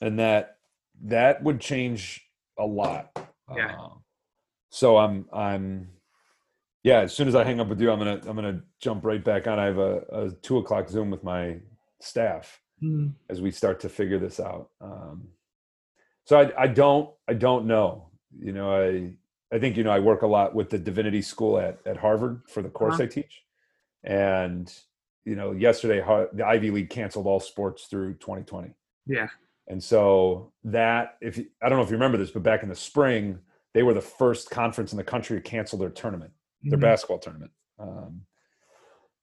and 0.00 0.18
that 0.18 0.58
that 1.02 1.42
would 1.42 1.60
change 1.60 2.22
a 2.58 2.64
lot. 2.64 3.10
Yeah. 3.54 3.76
Uh, 3.78 3.88
so 4.70 4.96
I'm 4.96 5.26
I'm 5.32 5.88
yeah. 6.82 7.00
As 7.00 7.12
soon 7.14 7.28
as 7.28 7.34
I 7.34 7.44
hang 7.44 7.60
up 7.60 7.68
with 7.68 7.80
you, 7.80 7.90
I'm 7.90 7.98
gonna 7.98 8.20
I'm 8.26 8.36
gonna 8.36 8.62
jump 8.80 9.04
right 9.04 9.22
back 9.22 9.46
on. 9.46 9.58
I 9.58 9.66
have 9.66 9.78
a, 9.78 9.98
a 10.12 10.30
two 10.42 10.58
o'clock 10.58 10.88
Zoom 10.88 11.10
with 11.10 11.22
my 11.24 11.58
staff 12.00 12.60
Mhm. 12.82 13.14
as 13.30 13.40
we 13.40 13.50
start 13.52 13.78
to 13.80 13.88
figure 13.88 14.18
this 14.18 14.40
out. 14.40 14.70
Um, 14.80 15.28
so 16.24 16.40
I 16.40 16.62
I 16.62 16.66
don't 16.66 17.10
I 17.28 17.34
don't 17.34 17.66
know. 17.66 18.10
You 18.38 18.52
know 18.52 18.72
I 18.74 19.12
I 19.54 19.58
think 19.58 19.76
you 19.76 19.84
know 19.84 19.90
I 19.92 19.98
work 20.00 20.22
a 20.22 20.26
lot 20.26 20.54
with 20.54 20.70
the 20.70 20.78
divinity 20.78 21.20
school 21.22 21.58
at 21.58 21.78
at 21.86 21.96
Harvard 21.98 22.42
for 22.48 22.62
the 22.62 22.70
course 22.70 22.94
Uh-huh. 22.94 23.04
I 23.04 23.06
teach, 23.06 23.44
and 24.04 24.72
you 25.24 25.36
know 25.36 25.52
yesterday 25.52 26.00
the 26.32 26.44
Ivy 26.46 26.70
League 26.70 26.90
canceled 26.90 27.26
all 27.26 27.40
sports 27.40 27.86
through 27.86 28.14
2020. 28.14 28.72
Yeah. 29.06 29.28
And 29.68 29.82
so 29.82 30.52
that, 30.64 31.16
if 31.20 31.38
I 31.62 31.68
don't 31.68 31.78
know 31.78 31.84
if 31.84 31.90
you 31.90 31.96
remember 31.96 32.18
this, 32.18 32.30
but 32.30 32.42
back 32.42 32.62
in 32.62 32.68
the 32.68 32.74
spring, 32.74 33.38
they 33.74 33.82
were 33.82 33.94
the 33.94 34.00
first 34.00 34.50
conference 34.50 34.92
in 34.92 34.98
the 34.98 35.04
country 35.04 35.36
to 35.36 35.42
cancel 35.42 35.78
their 35.78 35.90
tournament, 35.90 36.32
their 36.62 36.78
Mhm. 36.78 36.82
basketball 36.82 37.18
tournament. 37.18 37.52
Um, 37.78 38.26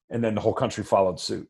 and 0.09 0.23
then 0.23 0.35
the 0.35 0.41
whole 0.41 0.53
country 0.53 0.83
followed 0.83 1.19
suit. 1.19 1.49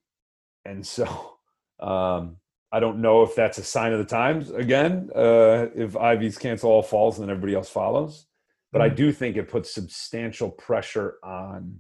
And 0.66 0.86
so 0.86 1.06
um, 1.80 2.38
I 2.72 2.80
don't 2.80 3.02
know 3.02 3.24
if 3.24 3.36
that's 3.36 3.58
a 3.58 3.64
sign 3.64 3.94
of 3.94 4.00
the 4.00 4.06
times 4.06 4.52
again, 4.52 5.10
uh, 5.16 5.68
if 5.76 5.96
Ivy's 5.96 6.38
cancel 6.38 6.70
all 6.72 6.84
falls 6.84 7.18
and 7.18 7.28
then 7.28 7.36
everybody 7.36 7.56
else 7.56 7.70
follows. 7.70 8.26
But 8.72 8.82
I 8.82 8.90
Mhm. 8.90 8.96
do 8.96 9.12
think 9.14 9.38
it 9.38 9.48
puts 9.50 9.74
substantial 9.74 10.52
pressure 10.52 11.18
on 11.24 11.80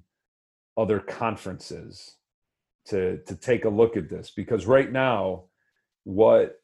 other 0.77 0.99
conferences 0.99 2.15
to 2.85 3.17
to 3.25 3.35
take 3.35 3.65
a 3.65 3.69
look 3.69 3.97
at 3.97 4.09
this 4.09 4.31
because 4.31 4.65
right 4.65 4.91
now 4.91 5.43
what 6.05 6.61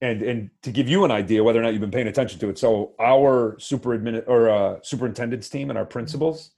and 0.00 0.22
and 0.22 0.50
to 0.62 0.70
give 0.70 0.88
you 0.88 1.04
an 1.04 1.10
idea 1.10 1.42
whether 1.42 1.58
or 1.58 1.62
not 1.62 1.72
you've 1.72 1.80
been 1.80 1.90
paying 1.90 2.06
attention 2.08 2.38
to 2.38 2.48
it 2.48 2.58
so 2.58 2.92
our 3.00 3.58
super 3.58 3.98
admin 3.98 4.22
or 4.26 4.50
uh, 4.50 4.76
superintendent's 4.82 5.48
team 5.48 5.70
and 5.70 5.78
our 5.78 5.86
principals 5.86 6.50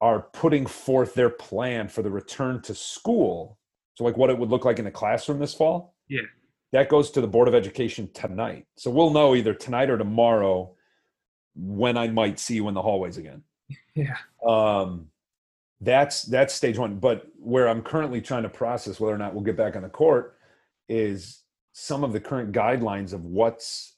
are 0.00 0.20
putting 0.32 0.66
forth 0.66 1.14
their 1.14 1.30
plan 1.30 1.88
for 1.88 2.02
the 2.02 2.10
return 2.10 2.60
to 2.60 2.74
school. 2.74 3.58
So 3.94 4.04
like 4.04 4.16
what 4.18 4.28
it 4.28 4.38
would 4.38 4.50
look 4.50 4.64
like 4.66 4.78
in 4.78 4.84
the 4.84 4.90
classroom 4.90 5.38
this 5.38 5.54
fall. 5.54 5.94
Yeah. 6.08 6.20
that 6.72 6.90
goes 6.90 7.10
to 7.12 7.22
the 7.22 7.26
board 7.26 7.48
of 7.48 7.54
education 7.54 8.10
tonight. 8.12 8.66
So 8.76 8.90
we'll 8.90 9.10
know 9.10 9.34
either 9.34 9.54
tonight 9.54 9.88
or 9.88 9.96
tomorrow 9.96 10.74
when 11.56 11.96
i 11.96 12.08
might 12.08 12.38
see 12.40 12.56
you 12.56 12.68
in 12.68 12.74
the 12.74 12.82
hallways 12.82 13.16
again. 13.16 13.42
Yeah. 13.94 14.16
um 14.44 15.06
that's 15.80 16.22
that's 16.22 16.52
stage 16.52 16.76
one. 16.76 16.98
But 16.98 17.26
where 17.38 17.68
i'm 17.68 17.80
currently 17.80 18.20
trying 18.20 18.42
to 18.42 18.48
process 18.48 18.98
whether 19.00 19.14
or 19.14 19.18
not 19.18 19.32
we'll 19.34 19.44
get 19.44 19.56
back 19.56 19.76
on 19.76 19.82
the 19.82 19.88
court 19.88 20.36
is 20.88 21.43
some 21.76 22.04
of 22.04 22.12
the 22.12 22.20
current 22.20 22.52
guidelines 22.52 23.12
of 23.12 23.26
what's 23.26 23.96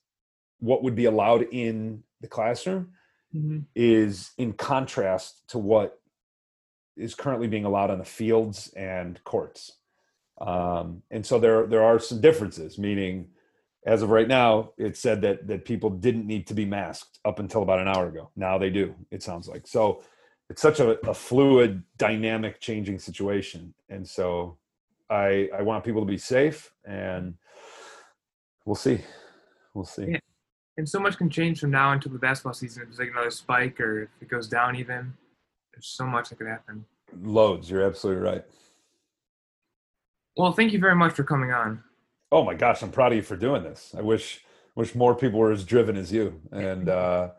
what 0.60 0.82
would 0.82 0.94
be 0.94 1.04
allowed 1.04 1.42
in 1.52 2.02
the 2.22 2.26
classroom 2.26 2.88
Mhm. 3.34 3.66
is 3.74 4.30
in 4.38 4.54
contrast 4.54 5.46
to 5.50 5.58
what 5.58 6.00
is 6.96 7.14
currently 7.14 7.46
being 7.46 7.66
allowed 7.66 7.90
on 7.90 7.98
the 7.98 8.04
fields 8.06 8.72
and 8.74 9.22
courts. 9.24 9.72
Um, 10.40 11.02
and 11.10 11.24
so 11.26 11.38
there 11.38 11.66
there 11.66 11.82
are 11.82 11.98
some 11.98 12.20
differences 12.22 12.78
meaning 12.78 13.28
as 13.84 14.02
of 14.02 14.08
right 14.10 14.26
now 14.28 14.72
it 14.78 14.96
said 14.96 15.20
that 15.20 15.46
that 15.46 15.66
people 15.66 15.90
didn't 15.90 16.26
need 16.26 16.46
to 16.46 16.54
be 16.54 16.64
masked 16.64 17.18
up 17.26 17.38
until 17.38 17.62
about 17.62 17.78
an 17.80 17.88
hour 17.88 18.08
ago. 18.08 18.30
Now 18.36 18.56
they 18.56 18.70
do 18.70 18.94
it 19.10 19.22
sounds 19.22 19.48
like. 19.48 19.66
So 19.66 20.02
it's 20.48 20.62
such 20.62 20.80
a, 20.80 20.98
a 21.06 21.12
fluid 21.14 21.82
dynamic 21.98 22.58
changing 22.60 22.98
situation. 23.00 23.74
And 23.90 24.08
so 24.08 24.56
i 25.10 25.48
i 25.54 25.60
want 25.62 25.84
people 25.84 26.00
to 26.00 26.06
be 26.06 26.18
safe 26.18 26.72
and 26.86 27.34
we'll 28.66 28.74
see 28.74 29.00
we'll 29.74 29.84
see 29.84 30.10
Yeah. 30.10 30.18
And 30.78 30.86
so 30.86 31.00
much 31.00 31.16
can 31.16 31.30
change 31.30 31.58
from 31.60 31.70
now 31.70 31.92
until 31.92 32.12
the 32.12 32.18
basketball 32.18 32.52
season. 32.52 32.82
If 32.82 32.88
there's 32.90 32.98
like 32.98 33.08
another 33.10 33.30
spike 33.30 33.80
or 33.80 34.02
if 34.02 34.08
it 34.20 34.28
goes 34.28 34.46
down 34.46 34.76
even, 34.76 35.14
there's 35.72 35.86
so 35.86 36.04
much 36.06 36.28
that 36.28 36.36
could 36.36 36.46
happen. 36.48 36.84
loads 37.22 37.70
you're 37.70 37.82
absolutely 37.82 38.22
right 38.22 38.44
Well, 40.36 40.52
thank 40.52 40.72
you 40.74 40.78
very 40.78 40.94
much 40.94 41.14
for 41.14 41.24
coming 41.24 41.52
on. 41.52 41.82
oh 42.32 42.44
my 42.44 42.54
gosh 42.54 42.82
i'm 42.82 42.90
proud 42.90 43.12
of 43.12 43.16
you 43.16 43.22
for 43.22 43.36
doing 43.36 43.62
this 43.62 43.94
i 43.96 44.02
wish 44.02 44.42
wish 44.74 44.94
more 44.94 45.14
people 45.14 45.38
were 45.38 45.52
as 45.52 45.64
driven 45.64 45.96
as 45.96 46.12
you 46.12 46.38
and 46.52 46.88
uh 46.88 47.30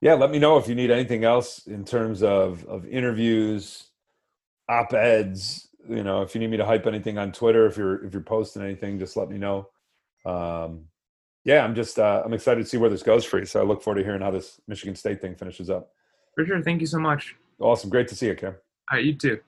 yeah 0.00 0.14
let 0.14 0.30
me 0.30 0.38
know 0.38 0.58
if 0.58 0.66
you 0.68 0.74
need 0.74 0.90
anything 0.90 1.24
else 1.24 1.66
in 1.66 1.84
terms 1.84 2.22
of 2.22 2.64
of 2.66 2.84
interviews 2.86 3.84
op-eds 4.68 5.68
you 5.88 6.02
know 6.02 6.22
if 6.22 6.34
you 6.34 6.40
need 6.40 6.50
me 6.50 6.56
to 6.56 6.64
hype 6.66 6.86
anything 6.86 7.16
on 7.18 7.30
twitter 7.32 7.64
if 7.66 7.76
you're 7.76 8.04
if 8.04 8.12
you're 8.12 8.22
posting 8.22 8.62
anything 8.62 8.98
just 8.98 9.16
let 9.16 9.28
me 9.30 9.38
know 9.38 9.68
um 10.24 10.84
yeah 11.44 11.62
i'm 11.64 11.74
just 11.74 11.98
uh 11.98 12.22
i'm 12.24 12.32
excited 12.32 12.62
to 12.62 12.68
see 12.68 12.76
where 12.76 12.90
this 12.90 13.02
goes 13.02 13.24
for 13.24 13.38
you 13.38 13.44
so 13.44 13.60
i 13.60 13.64
look 13.64 13.82
forward 13.82 13.98
to 13.98 14.04
hearing 14.04 14.22
how 14.22 14.30
this 14.30 14.60
michigan 14.66 14.94
state 14.94 15.20
thing 15.20 15.34
finishes 15.34 15.68
up 15.70 15.90
For 16.34 16.44
sure. 16.46 16.62
Thank 16.62 16.80
you 16.80 16.86
so 16.86 16.98
much. 16.98 17.36
awesome 17.60 17.90
great 17.90 18.08
to 18.08 18.14
see 18.16 18.26
you 18.26 18.34
Cam. 18.34 18.54
All 18.90 18.98
right, 18.98 19.04
you 19.04 19.14
too. 19.14 19.40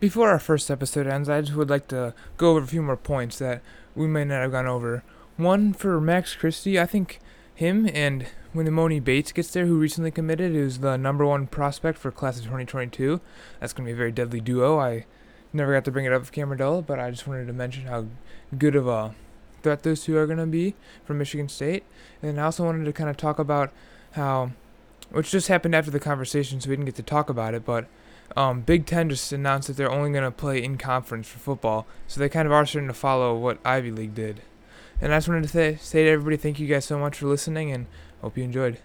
Before 0.00 0.30
our 0.30 0.38
first 0.38 0.70
episode 0.70 1.06
ends, 1.06 1.28
I 1.28 1.42
just 1.42 1.54
would 1.54 1.70
like 1.70 1.86
to 1.88 2.14
go 2.36 2.50
over 2.50 2.64
a 2.64 2.66
few 2.66 2.82
more 2.82 2.96
points 2.96 3.38
that 3.38 3.62
we 3.94 4.06
may 4.06 4.24
not 4.24 4.42
have 4.42 4.50
gone 4.50 4.66
over. 4.66 5.04
One 5.36 5.72
for 5.72 6.00
Max 6.00 6.34
Christie, 6.34 6.80
I 6.80 6.86
think 6.86 7.20
him 7.54 7.88
and 7.92 8.26
when 8.52 8.66
Emoni 8.66 9.02
Bates 9.02 9.32
gets 9.32 9.52
there, 9.52 9.66
who 9.66 9.78
recently 9.78 10.10
committed, 10.10 10.54
is 10.54 10.80
the 10.80 10.96
number 10.96 11.24
one 11.24 11.46
prospect 11.46 11.98
for 11.98 12.10
class 12.10 12.38
of 12.38 12.44
2022. 12.44 13.20
That's 13.60 13.72
going 13.72 13.86
to 13.86 13.88
be 13.90 13.92
a 13.92 13.96
very 13.96 14.12
deadly 14.12 14.40
duo. 14.40 14.78
I 14.78 15.06
never 15.52 15.72
got 15.72 15.84
to 15.84 15.90
bring 15.90 16.04
it 16.04 16.12
up 16.12 16.22
with 16.22 16.32
Cameron 16.32 16.84
but 16.86 16.98
I 16.98 17.10
just 17.10 17.26
wanted 17.26 17.46
to 17.46 17.52
mention 17.52 17.86
how 17.86 18.06
good 18.58 18.74
of 18.74 18.88
a 18.88 19.14
threat 19.62 19.82
those 19.82 20.04
two 20.04 20.16
are 20.16 20.26
going 20.26 20.38
to 20.38 20.46
be 20.46 20.74
from 21.04 21.18
Michigan 21.18 21.48
State. 21.48 21.84
And 22.22 22.40
I 22.40 22.44
also 22.44 22.64
wanted 22.64 22.84
to 22.84 22.92
kind 22.92 23.10
of 23.10 23.16
talk 23.16 23.38
about 23.38 23.72
how, 24.12 24.52
which 25.10 25.30
just 25.30 25.48
happened 25.48 25.74
after 25.74 25.90
the 25.90 26.00
conversation, 26.00 26.60
so 26.60 26.70
we 26.70 26.76
didn't 26.76 26.86
get 26.86 26.96
to 26.96 27.02
talk 27.02 27.28
about 27.28 27.54
it, 27.54 27.64
but 27.64 27.86
um, 28.36 28.62
Big 28.62 28.86
Ten 28.86 29.08
just 29.10 29.32
announced 29.32 29.68
that 29.68 29.76
they're 29.76 29.90
only 29.90 30.10
going 30.10 30.24
to 30.24 30.30
play 30.30 30.62
in 30.62 30.78
conference 30.78 31.28
for 31.28 31.38
football, 31.38 31.86
so 32.06 32.20
they 32.20 32.28
kind 32.28 32.46
of 32.46 32.52
are 32.52 32.64
starting 32.64 32.88
to 32.88 32.94
follow 32.94 33.36
what 33.36 33.58
Ivy 33.64 33.90
League 33.90 34.14
did. 34.14 34.42
And 35.00 35.12
I 35.12 35.16
just 35.16 35.28
wanted 35.28 35.42
to 35.42 35.48
say, 35.48 35.76
say 35.76 36.04
to 36.04 36.10
everybody, 36.10 36.36
thank 36.36 36.60
you 36.60 36.66
guys 36.66 36.84
so 36.84 36.98
much 36.98 37.18
for 37.18 37.26
listening, 37.26 37.70
and 37.70 37.86
hope 38.20 38.38
you 38.38 38.44
enjoyed. 38.44 38.78